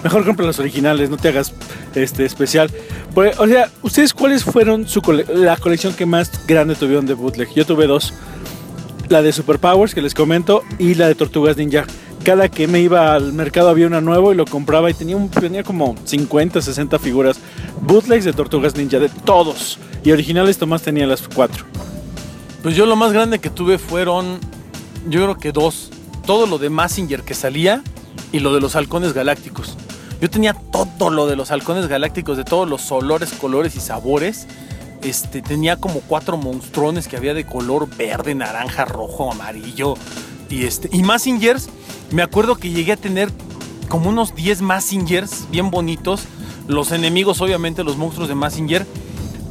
[0.04, 1.54] Mejor compra los originales, no te hagas
[1.96, 2.70] este especial.
[3.16, 7.16] Pues, o sea, ¿ustedes cuáles fueron su cole- la colección que más grande tuvieron de
[7.16, 7.50] bootleg?
[7.56, 8.14] Yo tuve dos.
[9.10, 11.86] La de Superpowers, que les comento, y la de Tortugas Ninja.
[12.24, 15.30] Cada que me iba al mercado había una nueva y lo compraba y tenía, un,
[15.30, 17.40] tenía como 50, 60 figuras
[17.82, 19.80] bootlegs de Tortugas Ninja, de todos.
[20.04, 21.66] Y originales Tomás tenía las cuatro.
[22.64, 24.40] Pues yo lo más grande que tuve fueron,
[25.08, 25.92] yo creo que dos.
[26.26, 27.84] Todo lo de Massinger que salía
[28.32, 29.78] y lo de los halcones galácticos.
[30.20, 34.48] Yo tenía todo lo de los halcones galácticos, de todos los olores, colores y sabores.
[35.04, 39.94] Este, tenía como cuatro monstruones que había de color verde, naranja, rojo, amarillo.
[40.50, 41.70] Y, este, y Massingers,
[42.12, 43.30] me acuerdo que llegué a tener
[43.90, 46.24] como unos 10 Massingers bien bonitos.
[46.68, 48.86] Los enemigos, obviamente, los monstruos de Massinger.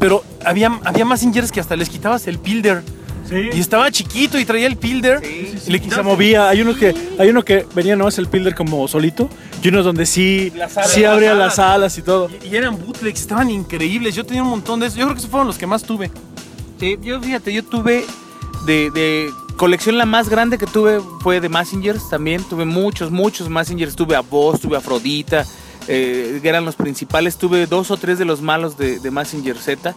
[0.06, 2.80] Pero había, había Massingers que hasta les quitabas el pilder.
[3.28, 5.20] Y estaba chiquito y traía el pilder.
[5.24, 6.48] Y le Y se movía.
[6.48, 9.28] Hay uno que, hay uno que venía no es el pilder como solito.
[9.64, 10.92] Y unos donde sí, Las alas.
[10.92, 12.30] sí abría Las las alas y todo.
[12.44, 14.14] Y, y eran bootlegs, estaban increíbles.
[14.14, 14.96] Yo tenía un montón de esos.
[14.96, 16.08] Yo creo que esos fueron los que más tuve.
[16.78, 18.04] Sí, yo fíjate, yo tuve
[18.64, 22.44] de, de colección la más grande que tuve fue de Massingers también.
[22.44, 23.96] Tuve muchos, muchos Massingers.
[23.96, 25.44] Tuve a Boss, tuve a Afrodita,
[25.88, 27.36] eh, que eran los principales.
[27.36, 29.94] Tuve dos o tres de los malos de, de Massinger Z.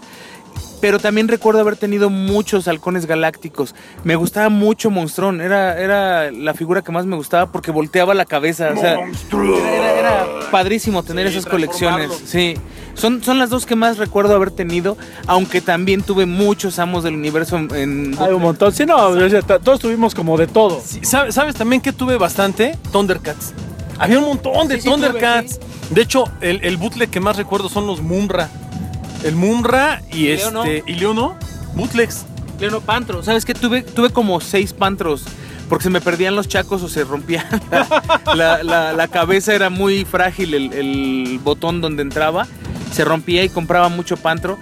[0.81, 3.75] Pero también recuerdo haber tenido muchos halcones galácticos.
[4.05, 5.41] Me gustaba mucho Monstrón.
[5.41, 8.69] Era, era la figura que más me gustaba porque volteaba la cabeza.
[8.73, 12.09] O sea, era, era- era padrísimo tener Sí, esas colecciones.
[12.25, 12.55] Sí.
[12.93, 14.95] Son, son las dos que más recuerdo haber tenido.
[15.27, 18.15] Aunque también tuve muchos amos del universo en.
[18.17, 18.71] Hay un montón.
[18.73, 18.95] Sí, no,
[19.59, 20.81] todos tuvimos como de todo.
[20.83, 22.77] Sí, ¿sabes, sabes también que tuve bastante?
[22.93, 23.53] Thundercats.
[23.99, 25.59] Había un montón de Sí, sí, tuve, Thundercats.
[25.89, 28.49] De hecho, el, el bootleg que más recuerdo son los Mumra.
[29.23, 30.83] El Mumra y este.
[30.87, 31.35] ¿Y Leono?
[31.75, 32.25] Bootlegs.
[32.59, 33.23] Leono Pantro.
[33.23, 33.53] ¿Sabes qué?
[33.53, 35.23] Tuve, tuve como seis pantros.
[35.67, 37.45] Porque se me perdían los chacos o se rompía.
[37.71, 42.47] La, la- la- la cabeza era muy frágil, el, el botón donde entraba.
[42.91, 44.57] Se rompía y compraba mucho pantro.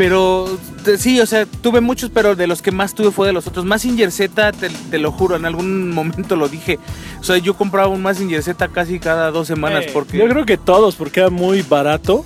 [0.00, 0.48] Pero
[0.96, 3.66] sí, o sea, tuve muchos, pero de los que más tuve fue de los otros.
[3.66, 6.78] Massinger Z, te, te lo juro, en algún momento lo dije.
[7.20, 10.16] O sea, yo compraba un Massinger Z casi cada dos semanas Eh, porque...
[10.16, 12.24] Yo creo que todos, porque era muy barato.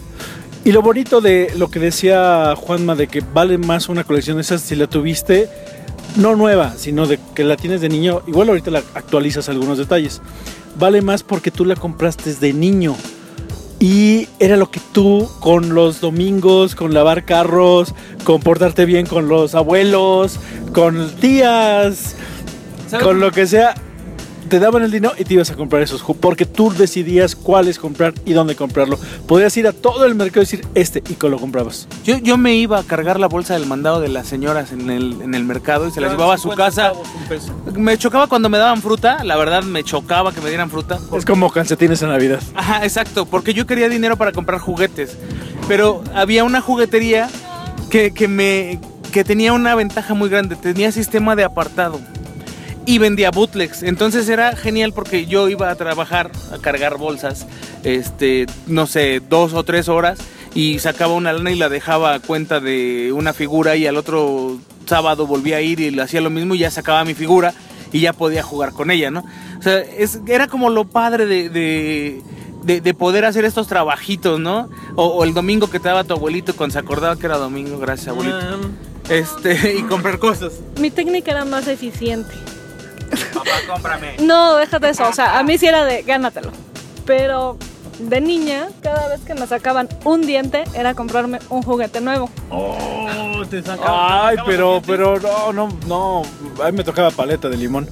[0.65, 4.43] Y lo bonito de lo que decía Juanma, de que vale más una colección de
[4.43, 5.49] esas si la tuviste,
[6.15, 8.23] no nueva, sino de que la tienes de niño.
[8.29, 10.23] Igual ahorita la actualizas algunos detalles.
[10.79, 12.95] Vale más porque tú la compraste de niño.
[13.81, 19.29] Y era lo que tú con los domingos, con lavar carros, con portarte bien con
[19.29, 20.39] los abuelos,
[20.73, 22.17] con tías,
[23.03, 23.75] con lo que sea,
[24.55, 28.15] te daban el dinero y te ibas a comprar esos porque tú decidías cuáles comprar
[28.25, 29.01] y dónde comprarlo.
[29.27, 31.89] Podías ir a todo el mercado y decir este y lo comprabas.
[32.05, 35.21] Yo, yo me iba a cargar la bolsa del mandado de las señoras en el,
[35.23, 36.93] en el mercado y se las llevaba a su casa.
[37.75, 41.01] Me chocaba cuando me daban fruta, la verdad me chocaba que me dieran fruta.
[41.17, 42.41] Es como calcetines en Navidad.
[42.55, 45.19] Ajá, exacto, porque yo quería dinero para comprar juguetes.
[45.67, 47.29] Pero había una juguetería
[47.91, 48.79] que, que me
[49.11, 51.99] que tenía una ventaja muy grande, tenía sistema de apartado
[52.87, 53.83] y vendía bootlegs.
[53.83, 57.47] Entonces era genial porque yo iba a trabajar, a cargar bolsas,
[57.83, 60.19] este, no sé, dos o tres horas
[60.55, 64.59] y sacaba una lana y la dejaba a cuenta de una figura y al otro
[64.87, 67.55] sábado volvía a ir y le hacía lo mismo y ya sacaba mi figura
[67.93, 69.25] y ya podía jugar con ella, ¿no?
[69.59, 72.21] O sea, es, era como lo padre de, de,
[72.65, 74.69] de- de poder hacer estos trabajitos, ¿no?
[74.97, 77.79] O, o el domingo que te daba tu abuelito cuando se acordaba que era domingo,
[77.79, 78.37] gracias abuelito.
[79.09, 80.53] Este, y comprar cosas.
[80.81, 82.33] Mi técnica era más eficiente.
[83.33, 84.17] Papá, cómprame.
[84.21, 85.09] No, déjate eso.
[85.09, 86.51] O sea, a mí sí era de gánatelo.
[87.07, 87.59] Pero
[87.99, 92.29] de niña, cada vez que me sacaban un diente, era comprarme un juguete nuevo.
[92.51, 96.23] Oh, te Ay, pero, pero no, no, no.
[96.63, 97.89] A mí me tocaba paleta de limón.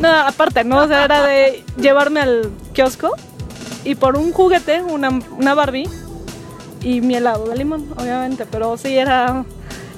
[0.00, 0.78] No, aparte, ¿no?
[0.78, 3.14] O sea, era de llevarme al kiosco
[3.84, 5.88] y por un juguete, una, una Barbie
[6.80, 8.46] y mi helado de limón, obviamente.
[8.46, 9.44] Pero sí era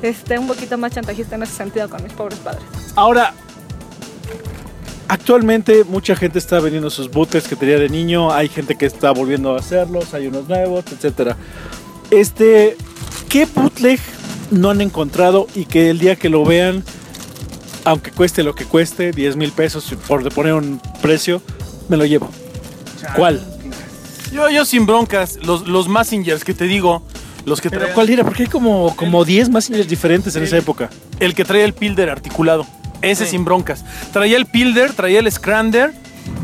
[0.03, 2.65] este, un poquito más chantajista en ese sentido con mis pobres padres.
[2.97, 3.35] Ahora,
[5.09, 8.33] actualmente mucha gente está vendiendo sus bootlegs que tenía de niño.
[8.33, 10.15] Hay gente que está volviendo a hacerlos.
[10.15, 11.37] Hay unos nuevos, etcétera.
[12.11, 12.77] Este,
[13.29, 14.01] ¿qué bootleg
[14.51, 16.85] no han encontrado y que el día que lo vean,
[17.85, 21.43] aunque cueste lo que cueste, 10 mil pesos por poner un precio,
[21.89, 22.29] me lo llevo?
[23.17, 23.43] ¿Cuál?
[24.33, 27.03] Yo, yo sin broncas, los, los Massingers que te digo,
[27.45, 28.25] los que Pero traían- ¿cuál era?
[28.25, 30.91] Porque hay como, como 10 más diferentes en esa época.
[31.21, 32.67] el que traía el Pilder articulado.
[33.11, 33.33] Ese Sí.
[33.33, 33.85] sin broncas.
[34.13, 35.93] Traía el Pilder, traía el Scrander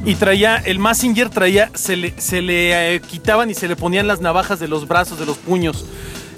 [0.05, 4.07] y traía el Massinger, traía, se le, se le eh, quitaban y se le ponían
[4.07, 5.85] las navajas de los brazos, de los puños.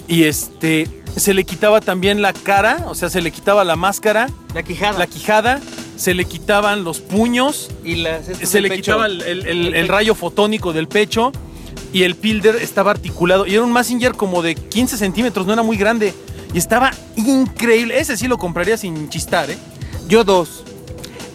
[0.07, 4.27] Y este, se le quitaba también la cara, o sea, se le quitaba la máscara,
[4.53, 4.99] La quijada.
[4.99, 5.61] la quijada,
[5.95, 8.81] se le quitaban los puños, y las, se le pecho.
[8.81, 11.31] quitaba el, el- el- el rayo fotónico del pecho,
[11.93, 13.45] y el pilder estaba articulado.
[13.47, 16.13] Y era un Massinger como de 15 centímetros, no era muy grande.
[16.53, 17.99] Y estaba increíble.
[17.99, 19.57] Ese sí lo compraría sin chistar, ¿eh?
[20.07, 20.63] Yo dos.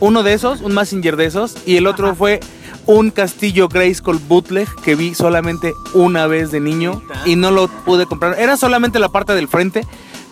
[0.01, 2.41] Uno de esos, un Messenger de esos, y el otro fue
[2.87, 8.07] un Castillo Grayskull bootleg que vi solamente una vez de niño y no lo pude
[8.07, 8.39] comprar.
[8.39, 9.85] Era solamente la parte del frente,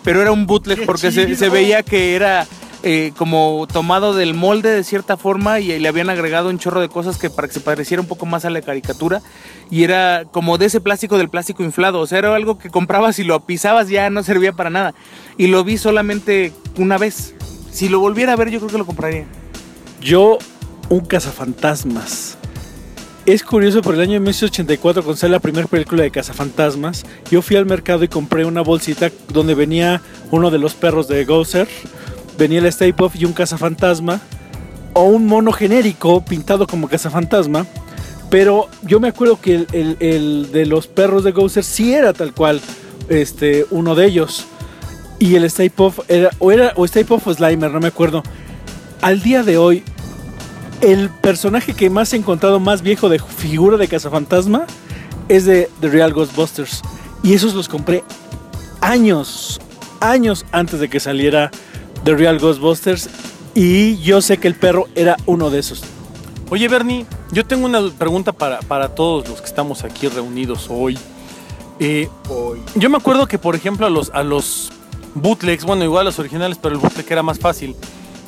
[0.03, 2.47] pero era un bootleg porque se, se veía que era
[2.83, 6.89] eh, como tomado del molde de cierta forma y le habían agregado un chorro de
[6.89, 9.21] cosas que para que se pareciera un poco más a la caricatura
[9.71, 13.17] y era como de ese plástico del plástico inflado, o sea, era algo que comprabas
[13.17, 14.93] y lo pisabas ya no servía para nada
[15.37, 17.33] y lo vi solamente una vez.
[17.77, 19.25] Si lo volviera a ver yo creo que lo compraría.
[20.01, 20.39] Yo,
[20.89, 22.35] un cazafantasmas.
[23.27, 27.55] Es curioso, por el año 1984, cuando sale la primera película de Cazafantasmas, yo fui
[27.55, 31.67] al mercado y compré una bolsita donde venía uno de los perros de Gozer,
[32.35, 34.21] venía el Stay Puft y un cazafantasma,
[34.93, 37.67] o un mono genérico pintado como cazafantasma,
[38.31, 42.33] pero yo me acuerdo que el, el- de los perros de Gozer sí era tal
[42.33, 42.59] cual
[43.07, 44.47] este, uno de ellos.
[45.19, 48.23] Y el Stay Puft era, o era, o Stay Puft o Slimer, no me acuerdo.
[49.01, 49.83] Al día de hoy,
[50.81, 54.65] el personaje que más he encontrado más viejo de figura de cazafantasma
[55.27, 56.81] es de The Real Ghostbusters.
[57.23, 58.03] Y esos los compré
[58.81, 59.59] años,
[59.99, 61.51] años antes de que saliera
[62.03, 63.09] The Real Ghostbusters.
[63.55, 65.81] Y yo sé que el perro era uno de esos.
[66.49, 70.97] Oye, Bernie, yo tengo una pregunta para, para todos los que estamos aquí reunidos hoy.
[71.79, 72.07] Eh,
[72.75, 74.71] Yo me acuerdo que, por ejemplo, a los, a los
[75.21, 77.75] bootlegs, bueno, igual los originales, pero el bootleg era más fácil,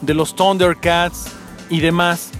[0.02, 1.26] de los Thundercats
[1.70, 2.32] y demás,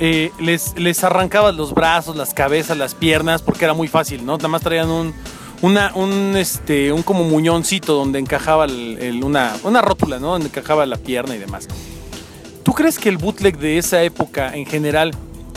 [0.00, 4.36] eh, les, les arrancabas los brazos, las cabezas, las piernas, porque era muy fácil, ¿no?
[4.36, 5.14] Nada más traían un,
[5.62, 8.66] un, este, un como muñoncito donde encajaba
[9.22, 10.32] una, una rótula, ¿no?
[10.32, 11.68] Donde encajaba la pierna y demás.
[12.62, 15.12] ¿Tú crees que el bootleg de esa época en general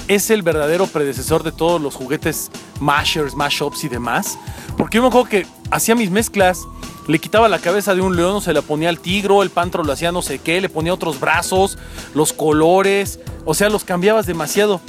[0.08, 4.38] es el verdadero predecesor de todos los juguetes mashers, mashups y demás?
[4.78, 6.68] Porque yo me acuerdo que hacía mis mezclas,
[7.08, 9.94] le quitaba la cabeza de un león, se la ponía al tigro, el pantro lo
[9.94, 11.78] hacía no sé qué, le ponía otros brazos,
[12.14, 14.82] los colores, o sea, los cambiabas demasiado.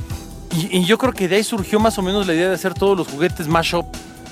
[0.57, 2.75] Y, y yo creo que de ahí surgió más o menos la idea de hacer
[2.75, 3.87] todos los juguetes mashup.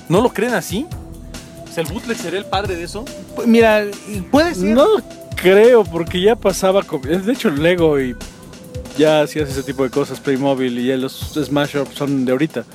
[0.09, 0.85] ¿No lo creen así?
[1.69, 3.05] O sea, el bootleg sería el padre de eso.
[3.35, 3.85] Pues Mira,
[4.31, 4.65] puede ser.
[4.65, 4.85] No
[5.35, 7.01] creo, porque ya pasaba con.
[7.01, 8.15] De hecho, Lego y
[8.97, 12.65] ya hacías ese tipo de cosas, Playmobil y ya los Smash Up son de ahorita.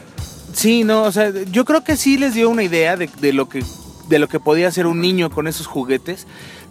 [0.52, 3.48] Sí, no, o sea, yo creo que sí les dio una idea de, de lo
[3.48, 3.64] que
[4.12, 6.26] de lo que podía hacer un niño con esos juguetes,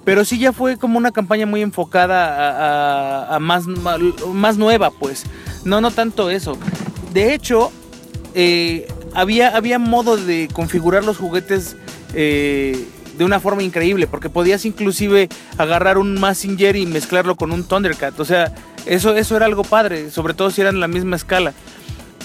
[0.06, 5.23] pero sí ya fue como una campaña muy enfocada a, más, más nueva, pues.
[5.65, 6.56] No, no tanto eso.
[7.13, 7.71] De hecho,
[8.36, 11.77] eh, había, había modo de configurar los juguetes
[12.13, 15.27] eh, de una forma increíble, porque podías inclusive
[15.58, 18.19] agarrar un Massinger y mezclarlo con un Thundercat.
[18.19, 18.54] O sea,
[18.86, 21.54] eso, eso era algo padre, sobre todo si eran la misma escala.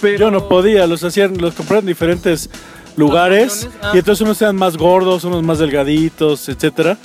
[0.02, 0.18] Pero...
[0.18, 2.50] Yo no podía, los hacían, los compraban en diferentes
[2.96, 3.92] lugares ah.
[3.94, 6.96] y entonces unos eran más gordos, unos más delgaditos, etcétera.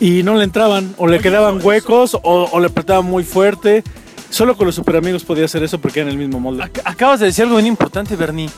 [0.00, 2.20] Y no le entraban, o le quedaban huecos, o,
[2.52, 3.82] o le apretaban muy fuerte.
[4.30, 6.62] Solo con los super amigos podía hacer eso porque eran el mismo molde.
[6.62, 8.48] Ac- Acabas de decir algo bien importante, Bernie.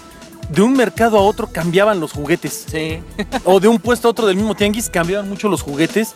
[0.51, 2.67] De un mercado a otro cambiaban los juguetes.
[2.71, 2.99] Sí.
[3.45, 6.15] o de un puesto a otro del mismo tianguis cambiaban mucho los juguetes.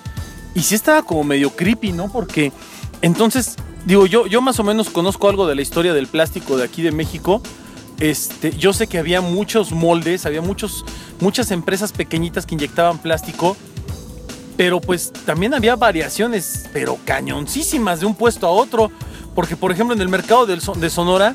[0.54, 2.11] Y sí estaba como medio creepy, ¿no?
[2.12, 2.52] Porque
[3.00, 6.64] entonces, digo, yo, yo más o menos conozco algo de la historia del plástico de
[6.64, 7.40] aquí de México.
[8.00, 10.85] Este, yo sé que había muchos moldes, había muchos,
[11.20, 13.57] muchas empresas pequeñitas que inyectaban plástico.
[14.57, 18.90] Pero pues también había variaciones, pero cañoncísimas de un puesto a otro.
[19.35, 21.35] Porque, por ejemplo, en el mercado de Sonora,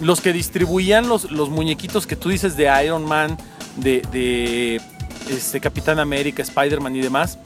[0.00, 3.36] los que distribuían los, los muñequitos que tú dices de Iron Man,
[3.76, 4.80] de, de
[5.28, 7.38] este, Capitán América, Spider-Man y demás,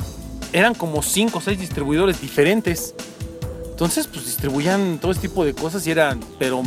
[0.53, 2.94] eran como 5 o 6 distribuidores diferentes.
[3.70, 6.62] Entonces, pues distribuían todo este tipo de cosas y eran, pero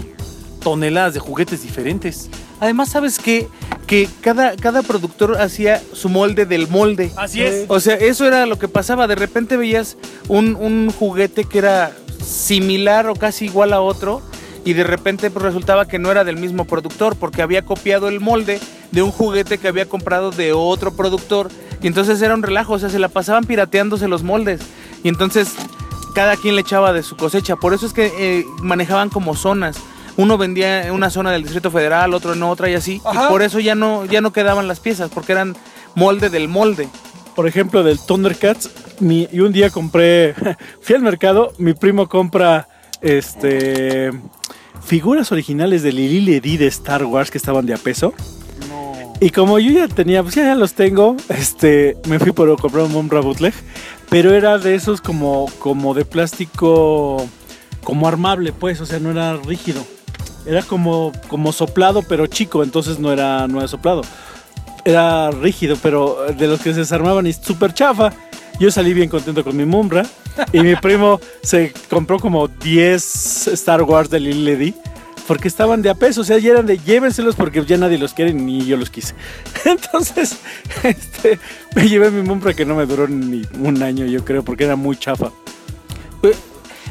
[0.67, 2.29] toneladas de juguetes diferentes.
[2.59, 3.47] Además, ¿sabes qué?
[3.85, 7.09] Que cada, cada productor hacía su molde del molde.
[7.15, 7.63] Así es.
[7.69, 9.07] O sea, eso era lo que pasaba.
[9.07, 9.95] De repente veías
[10.27, 14.21] un, un juguete que era similar o casi igual a otro
[14.65, 18.19] y de repente pues, resultaba que no era del mismo productor porque había copiado el
[18.19, 18.59] molde
[18.91, 21.47] de un juguete que había comprado de otro productor
[21.81, 24.59] y entonces era un relajo, o sea, se la pasaban pirateándose los moldes
[25.01, 25.55] y entonces
[26.13, 27.55] cada quien le echaba de su cosecha.
[27.55, 29.77] Por eso es que eh, manejaban como zonas.
[30.17, 33.01] Uno vendía en una zona del Distrito Federal, otro en otra y así.
[33.05, 33.25] Ajá.
[33.25, 35.55] Y por eso ya no, ya no quedaban las piezas, porque eran
[35.95, 36.89] molde del molde.
[37.35, 38.69] Por ejemplo, del Thundercats,
[38.99, 40.33] mi- y un día compré,
[40.81, 42.67] fui al mercado, mi primo compra
[43.01, 44.11] este
[44.83, 48.13] figuras originales de Lili Ledi de Star Wars que estaban de a peso.
[49.19, 52.85] Y como yo ya tenía, pues ya, ya los tengo, este, me fui por comprar
[52.85, 53.53] un Mombra Bootleg,
[54.09, 57.27] pero era de esos como, como de plástico,
[57.83, 59.83] como armable, pues, o sea, no era rígido.
[60.47, 64.01] Era como, como soplado, pero chico, entonces no era, no era soplado.
[64.85, 68.13] Era rígido, pero de los que se desarmaban y súper chafa.
[68.59, 70.05] Yo salí bien contento con mi Mumbra.
[70.53, 74.73] Y mi primo se compró como 10 Star Wars de Lil Ledy.
[75.27, 78.13] Porque estaban de a peso, o sea, ya eran de llévenselos porque ya nadie los
[78.13, 79.13] quiere ni yo los quise.
[79.65, 80.37] Entonces,
[80.83, 81.37] este,
[81.75, 84.77] me llevé mi Mumbra que no me duró ni un año, yo creo, porque era
[84.77, 85.31] muy chafa.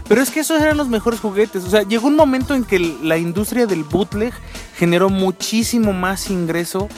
[0.07, 1.65] Pe- Pero es que esos eran los mejores juguetes.
[1.65, 4.33] O sea, llegó un momento en que la industria del bootleg
[4.77, 6.89] generó muchísimo más ingreso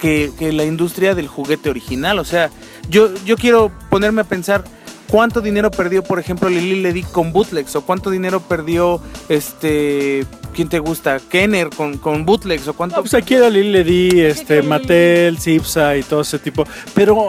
[0.00, 2.18] que, que la industria del juguete original.
[2.18, 2.50] O sea,
[2.88, 4.64] yo, yo quiero ponerme a pensar
[5.08, 7.76] cuánto dinero perdió, por ejemplo, Lili Ledy con bootlegs.
[7.76, 11.20] O cuánto dinero perdió, este, ¿quién te gusta?
[11.20, 12.68] Kenner con, con bootlegs.
[12.68, 12.96] O cuánto...
[12.96, 16.64] No, pues aquí era Lil Ledy, este, Mattel, Cipsa y todo ese tipo.
[16.94, 17.28] Pero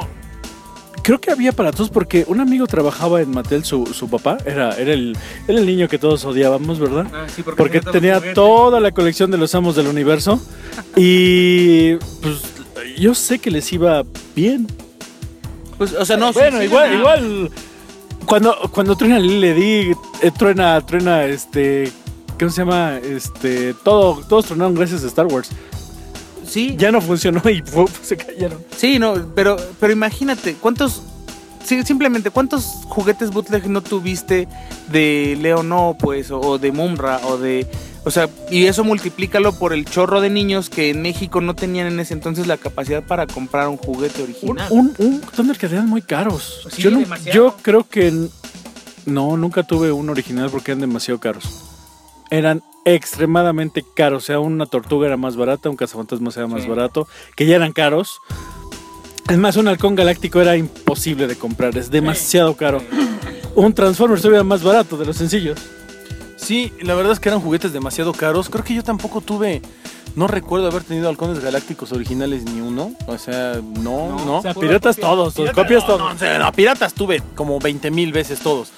[1.07, 4.75] creo que había para todos porque un amigo trabajaba en Mattel, su, su papá, era,
[4.75, 7.07] era, el, era el niño que todos odiábamos, ¿verdad?
[7.13, 10.37] Ah, sí, Porque tenía toda la colección de los amos del universo
[10.97, 12.41] y pues
[12.97, 14.03] yo sé que les iba
[14.35, 14.67] bien.
[15.77, 16.33] Pues, o sea, no.
[16.33, 16.99] bueno, sí, igual, no.
[16.99, 17.51] igual
[18.25, 21.89] cuando, cuando truena Lil Ledy, eh, truena, truena este,
[22.37, 22.97] ¿cómo se llama?
[22.97, 25.51] Este, todo, todos tronaron gracias a Star Wars.
[26.47, 27.61] Sí, Ya no funcionó y
[28.01, 28.59] se cayeron.
[28.75, 31.01] Sí, no, pero, pero imagínate, ¿cuántos,
[31.63, 34.47] sí, simplemente, cuántos juguetes bootleg no tuviste
[34.91, 37.67] de Leo No, pues, o, o de Mumra, o de,
[38.05, 41.87] o sea, y eso multiplícalo por el chorro de niños que en México no tenían
[41.87, 44.67] en ese entonces la capacidad para comprar un juguete Un, original.
[44.71, 46.65] un, un Thundercat eran muy caros.
[46.71, 46.91] Sí, yo,
[47.33, 48.13] yo creo que
[49.05, 51.43] no, nunca tuve un original porque eran demasiado caros.
[52.30, 54.23] Eran extremadamente caros.
[54.23, 56.69] O sea, una tortuga era más barata, un cazafantasmas era más Sí.
[56.69, 58.19] barato, que ya eran caros.
[59.30, 62.82] Es más, un halcón galáctico era imposible de comprar, es demasiado caro.
[63.55, 65.59] Un Transformers todavía más barato de los sencillos.
[66.38, 68.49] Sí, la verdad es que eran juguetes demasiado caros.
[68.49, 69.61] Creo que yo tampoco tuve.
[70.15, 72.91] No recuerdo haber tenido halcones galácticos originales ni uno.
[73.07, 74.38] O sea, no, no.
[74.38, 76.21] O sea, piratas todos, los copias no, todos.
[76.21, 78.69] No, no, piratas tuve como 20 mil veces todos.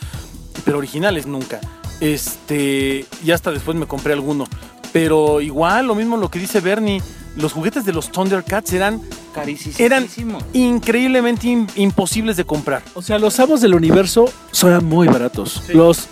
[0.66, 1.60] Pero originales nunca.
[2.02, 3.06] Este.
[3.24, 4.45] Y hasta después me compré alguno.
[4.91, 7.02] Pero igual, lo mismo lo que dice Bernie.
[7.36, 9.02] Los juguetes de los Thundercats eran
[9.78, 10.08] eran
[10.54, 12.82] increíblemente im- imposibles de comprar.
[12.95, 15.64] O sea, los amos del universo son muy baratos.
[15.70, 16.08] Los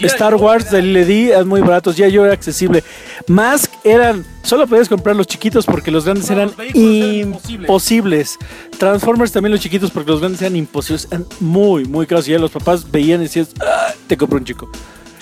[0.00, 2.82] Star Wars del LED eran muy baratos, ya yo era accesible.
[3.26, 7.14] Mask eran, solo podías comprar los chiquitos porque los grandes No, eran los vehículos eran
[7.14, 7.60] imposibles.
[7.60, 8.38] imposibles.
[8.78, 12.26] Transformers también los chiquitos porque los grandes eran imposibles, eran muy, muy caros.
[12.28, 14.70] Y ya los papás veían y decías, "Ah, te compro un chico.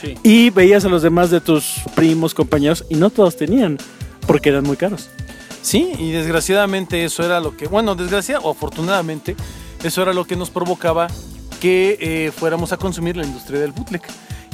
[0.00, 0.16] Sí.
[0.22, 3.78] Y veías a los demás de tus primos, compañeros, y no todos tenían,
[4.26, 5.10] porque eran muy caros.
[5.62, 9.36] Sí, y desgraciadamente eso era lo que, bueno, desgraciadamente o afortunadamente,
[9.82, 11.08] eso era lo que nos provocaba
[11.60, 14.02] que eh, fuéramos a consumir la industria del bootleg.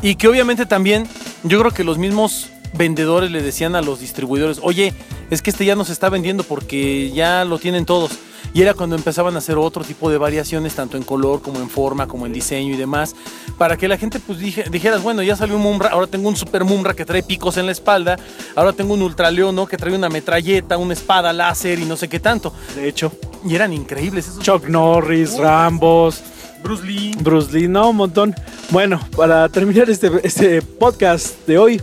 [0.03, 1.07] Y que obviamente también,
[1.45, 4.93] yo creo que los mismos vendedores le decían a los distribuidores, oye,
[5.31, 8.13] es que este ya no se está vendiendo porque ya lo tienen todos.
[8.57, 11.69] Y era cuando empezaban a hacer otro tipo de variaciones, tanto en color como en
[11.69, 13.15] forma, como en diseño y demás,
[13.59, 16.37] para que la gente pues dije- dijeras, bueno, ya salió un Mumra, ahora tengo un
[16.37, 18.17] Super Mumra que trae picos en la espalda,
[18.55, 22.09] ahora tengo un Ultra Leono que trae una metralleta, una espada láser y no sé
[22.09, 22.51] qué tanto.
[22.75, 23.13] De hecho,
[23.45, 24.43] Y eran increíbles esos.
[24.43, 26.23] Chuck Norris, Rambos,
[26.63, 27.15] Bruce Lee.
[27.21, 28.35] Bruce Lee, no, un montón.
[28.71, 31.83] Bueno, para terminar este, este podcast de hoy,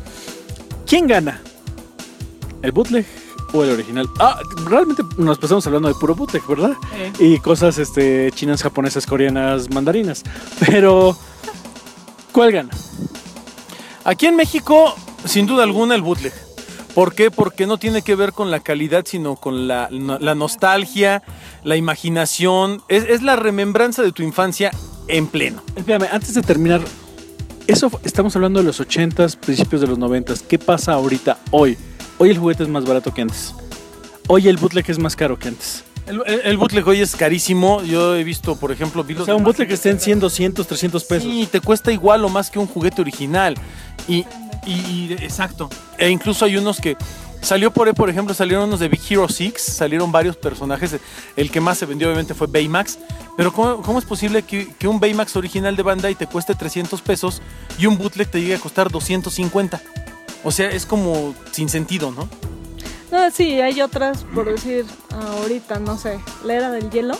[0.87, 1.39] ¿quién gana?
[2.63, 3.05] ¿El bootleg
[3.53, 4.09] o el original?
[4.19, 6.73] Ah, realmente nos pasamos hablando de puro bootleg, ¿verdad?
[7.19, 10.23] Y cosas este, chinas, japonesas, coreanas, mandarinas.
[10.67, 11.15] Pero,
[12.31, 12.69] ¿cuál gana?
[14.03, 14.95] Aquí en México,
[15.25, 16.33] sin duda alguna, el bootleg.
[16.93, 17.31] ¿Por qué?
[17.31, 21.23] Porque no tiene que ver con la calidad, sino con la, la nostalgia,
[21.63, 22.83] la imaginación.
[22.87, 24.71] Es, es la remembranza de tu infancia
[25.07, 25.63] en pleno.
[25.75, 26.81] Espérame, antes de terminar,
[27.67, 30.41] eso estamos hablando de los 80s, principios de los 90s.
[30.41, 31.77] ¿Qué pasa ahorita, hoy?
[32.17, 33.53] Hoy el juguete es más barato que antes.
[34.27, 35.83] Hoy el bootleg es más caro que antes.
[36.07, 37.81] El, el- el bootleg hoy es carísimo.
[37.83, 40.67] Yo he visto, por ejemplo, vi O sea, un bootleg que esté en 100, 200,
[40.67, 41.23] 300 pesos.
[41.31, 43.55] Sí, te cuesta igual o más que un juguete original.
[44.07, 44.25] Y,
[44.65, 44.71] y-
[45.09, 45.69] y- exacto.
[45.97, 46.95] E incluso hay unos que
[47.41, 50.95] salió por ahí, por ejemplo, salieron unos de Big Hero 6, salieron varios personajes.
[51.35, 52.99] El que más se vendió obviamente fue Baymax.
[53.35, 57.01] Pero ¿cómo, cómo es posible que, que un Baymax original de Bandai te cueste 300
[57.01, 57.41] pesos
[57.79, 59.81] y un bootleg te llegue a costar 250?
[60.43, 62.27] O sea, es como sin sentido, ¿no?
[63.11, 67.15] No, sí, hay otras, por decir, ahorita, no sé, la era del hielo.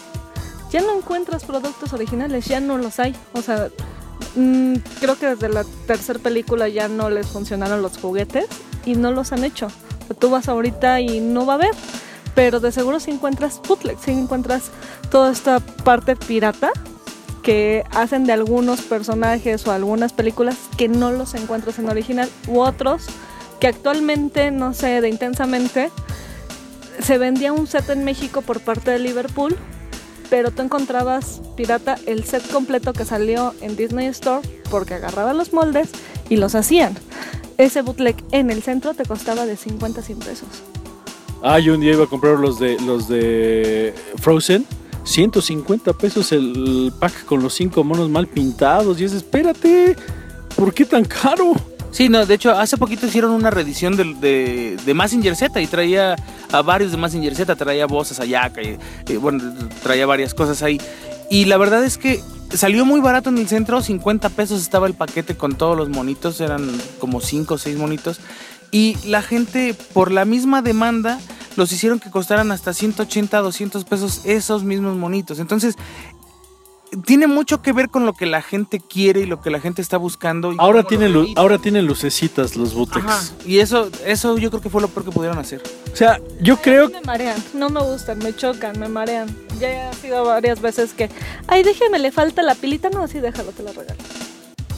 [0.71, 3.15] Ya no encuentras productos originales, ya no los hay.
[3.33, 3.69] O sea,
[4.35, 8.47] mm, creo que desde la tercera película ya no les funcionaron los juguetes
[8.85, 9.67] y no los han hecho.
[9.67, 11.75] O sea, tú vas ahorita y no va a haber.
[12.33, 14.71] Pero de seguro si encuentras bootleg, si encuentras
[15.11, 16.71] toda esta parte pirata
[17.43, 22.61] que hacen de algunos personajes o algunas películas que no los encuentras en original u
[22.61, 23.07] otros
[23.59, 25.89] que actualmente, no sé, de intensamente,
[26.99, 29.55] se vendía un set en México por parte de Liverpool,
[30.29, 35.53] pero tú encontrabas pirata el set completo que salió en Disney Store porque agarraban los
[35.53, 35.91] moldes
[36.27, 36.95] y los hacían.
[37.57, 40.49] Ese bootleg en el centro te costaba de 50 a 100 pesos.
[41.41, 44.65] Ah, yo un día iba a comprar los de los de Frozen.
[45.03, 48.99] 150 pesos el pack con los cinco monos mal pintados.
[48.99, 49.95] Y es, espérate,
[50.55, 51.53] ¿por qué tan caro?
[51.91, 55.67] Sí, no, de hecho, hace poquito hicieron una reedición de, de, de Mazinger Z y
[55.67, 56.15] traía
[56.51, 59.43] a varios de Mazinger Z, traía voces allá, y, y, bueno,
[59.83, 60.81] traía varias cosas ahí.
[61.29, 64.95] Y la verdad es que salió muy barato en el centro, 50 pesos estaba el
[64.95, 66.67] paquete con todos los monitos, eran
[66.99, 68.19] como 5 o 6 monitos.
[68.73, 71.19] Y la gente, por la misma demanda,
[71.55, 75.37] los hicieron que costaran hasta 180, 200 pesos esos mismos monitos.
[75.37, 75.75] Entonces,
[77.05, 79.83] tiene mucho que ver con lo que la gente quiere y lo que la gente
[79.83, 80.55] está buscando.
[80.57, 83.05] Ahora tienen, lu ahora tienen lucecitas los bootlegs.
[83.05, 85.61] Ajá, y eso, eso yo creo que fue lo peor que pudieron hacer.
[85.91, 86.89] O sea, yo creo...
[86.89, 89.27] Me marean, no me gustan, me chocan, me marean.
[89.59, 91.11] Ya ha sido varias veces que,
[91.45, 92.89] ay, déjeme, le falta la pilita.
[92.89, 94.01] No, así déjalo, te la regalo.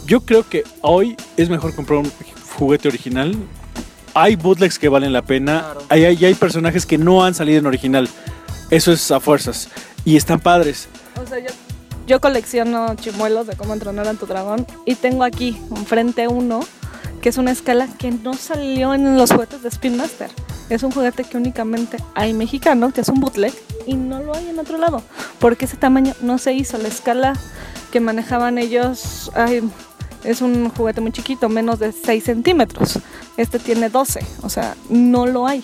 [0.05, 2.11] Yo creo que hoy es mejor comprar un
[2.57, 3.33] juguete original.
[4.15, 5.61] Hay bootlegs que valen la pena.
[5.61, 5.81] Claro.
[5.89, 8.09] Hay, hay, hay personajes que no han salido en original.
[8.71, 9.69] Eso es a fuerzas.
[10.03, 10.87] Y están padres.
[11.21, 11.49] O sea, yo
[12.07, 16.59] yo colecciono chimuelos de cómo entrenar a tu dragón y tengo aquí enfrente uno
[17.21, 20.29] que es una escala que no salió en los juguetes de Spin Master.
[20.69, 23.51] Es un juguete que únicamente hay mexicano, que es un bootleg,
[23.87, 25.01] y no lo hay en otro lado,
[25.39, 26.77] porque ese tamaño no se hizo.
[26.77, 27.33] La escala
[27.91, 29.63] que manejaban ellos ay,
[30.23, 32.99] es un juguete muy chiquito, menos de 6 centímetros.
[33.37, 35.63] Este tiene 12, o sea, no lo hay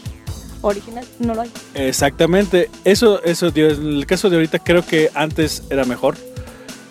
[0.62, 1.52] original no lo hay.
[1.74, 2.70] Exactamente.
[2.86, 6.18] Eso, eso, tío, en el caso de ahorita creo que antes era mejor.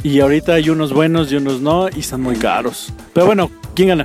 [0.03, 2.93] Y ahorita hay unos buenos y unos no, y están muy caros.
[3.13, 4.05] Pero bueno, ¿quién gana?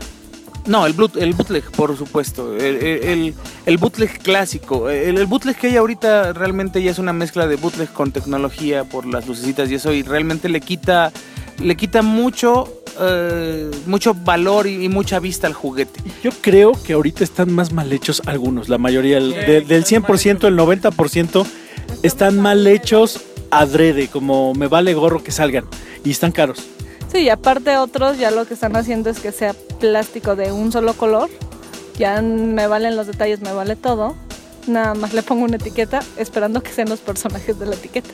[0.65, 2.55] No, el, boot, el bootleg, por supuesto.
[2.55, 3.33] El, el,
[3.65, 4.89] el bootleg clásico.
[4.89, 8.83] El, el, bootleg que hay ahorita realmente ya es una mezcla de bootleg con tecnología
[8.83, 11.13] por las lucecitas y eso, y realmente le quita,
[11.59, 15.99] le quita mucho Uh, mucho valor y, y, mucha vista al juguete.
[16.23, 20.47] Yo creo que ahorita están más mal hechos algunos, la mayoría, el, de, del 100%,
[20.47, 21.45] el 90%
[22.03, 23.19] están mal hechos
[23.51, 25.65] adrede, como me vale gorro que salgan
[26.05, 26.59] y están caros.
[27.11, 30.71] Sí, y aparte otros ya lo que están haciendo es que sea plástico de un
[30.71, 31.29] solo color,
[31.97, 34.15] ya me valen los detalles, me vale todo,
[34.67, 38.09] nada más le pongo una etiqueta esperando que sean los personajes de la etiqueta.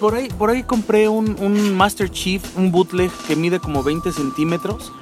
[0.00, 4.12] Por ahí, por ahí compré un, un Master Chief, un bootleg que mide como 20
[4.12, 4.92] centímetros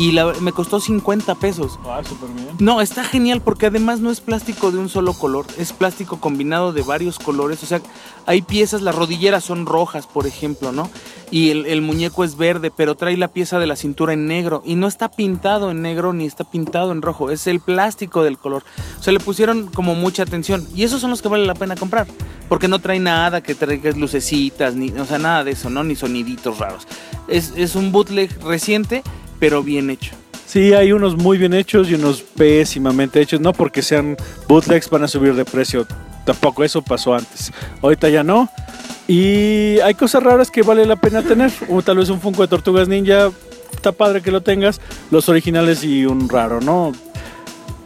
[0.00, 1.78] y la, me costó 50 pesos.
[1.84, 2.48] Ah, súper bien.
[2.58, 6.72] No, está genial porque además no es plástico de un solo color, es plástico combinado
[6.72, 7.62] de varios colores.
[7.62, 7.82] O sea,
[8.24, 10.88] hay piezas, las rodilleras son rojas, por ejemplo, ¿no?
[11.30, 14.62] Y el, el, muñeco es verde, pero trae la pieza de la cintura en negro.
[14.64, 18.38] Y no está pintado en negro ni está pintado en rojo, es el plástico del
[18.38, 18.64] color.
[18.98, 20.66] O sea, le pusieron como mucha atención.
[20.74, 22.06] Y esos son los que vale la pena comprar.
[22.48, 25.84] Porque no trae nada que traiga lucecitas, ni, o sea, nada de eso, ¿no?
[25.84, 26.88] Ni soniditos raros.
[27.28, 29.04] Es, es un bootleg reciente
[29.40, 30.12] pero bien hecho.
[30.46, 33.40] Sí, hay unos muy bien hechos y unos pésimamente hechos.
[33.40, 34.16] No porque sean
[34.48, 35.86] bootlegs van a subir de precio.
[36.24, 37.52] Tampoco eso pasó antes.
[37.82, 38.48] Ahorita ya no.
[39.08, 41.50] Y hay cosas raras que vale la pena tener.
[41.68, 43.30] O tal vez un Funko de Tortugas Ninja.
[43.72, 44.80] Está padre que lo tengas.
[45.10, 46.92] Los originales y un raro, ¿no?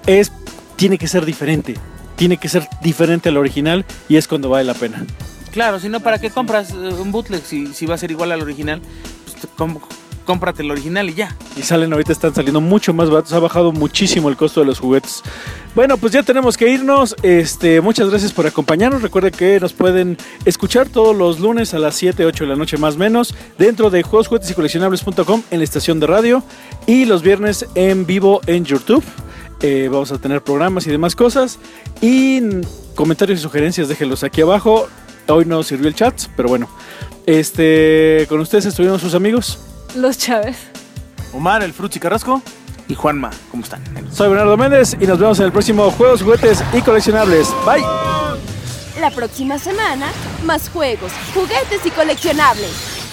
[0.07, 0.33] Es,
[0.77, 1.75] tiene que ser diferente.
[2.17, 5.05] Tiene que ser diferente al original y es cuando vale la pena.
[5.53, 8.41] Claro, si no, ¿para qué compras un bootleg si, si va a ser igual al
[8.41, 8.81] original?
[9.25, 9.47] Pues,
[10.25, 11.37] cómprate el original y ya.
[11.57, 14.81] Y salen ahorita, están saliendo mucho más baratos, ha bajado muchísimo el costo de los
[14.81, 15.23] juguetes.
[15.75, 17.17] Bueno, pues ya tenemos que irnos.
[17.23, 19.03] Este, muchas gracias por acompañarnos.
[19.03, 22.77] Recuerde que nos pueden escuchar todos los lunes a las 7, 8 de la noche
[22.77, 26.45] más o menos dentro de juegos, juguetes y coleccionables.com en la estación de radio
[26.87, 29.05] y los viernes en vivo en YouTube.
[29.63, 31.59] Eh, vamos a tener programas y demás cosas.
[32.01, 32.41] Y
[32.95, 34.89] comentarios y sugerencias déjenlos aquí abajo.
[35.27, 36.69] Hoy no sirvió el chat, pero bueno.
[37.27, 39.74] Este, con ustedes estuvieron sus amigos.
[39.95, 40.57] Los Chávez.
[41.33, 42.43] Omar, el Fruchi Carrasco.
[42.87, 43.83] Y Juanma, ¿cómo están?
[44.13, 47.49] Soy Bernardo Méndez y nos vemos en el próximo Juegos, Juguetes y Coleccionables.
[47.65, 47.83] Bye.
[49.01, 50.07] La próxima semana,
[50.45, 53.04] más juegos, juguetes y coleccionables.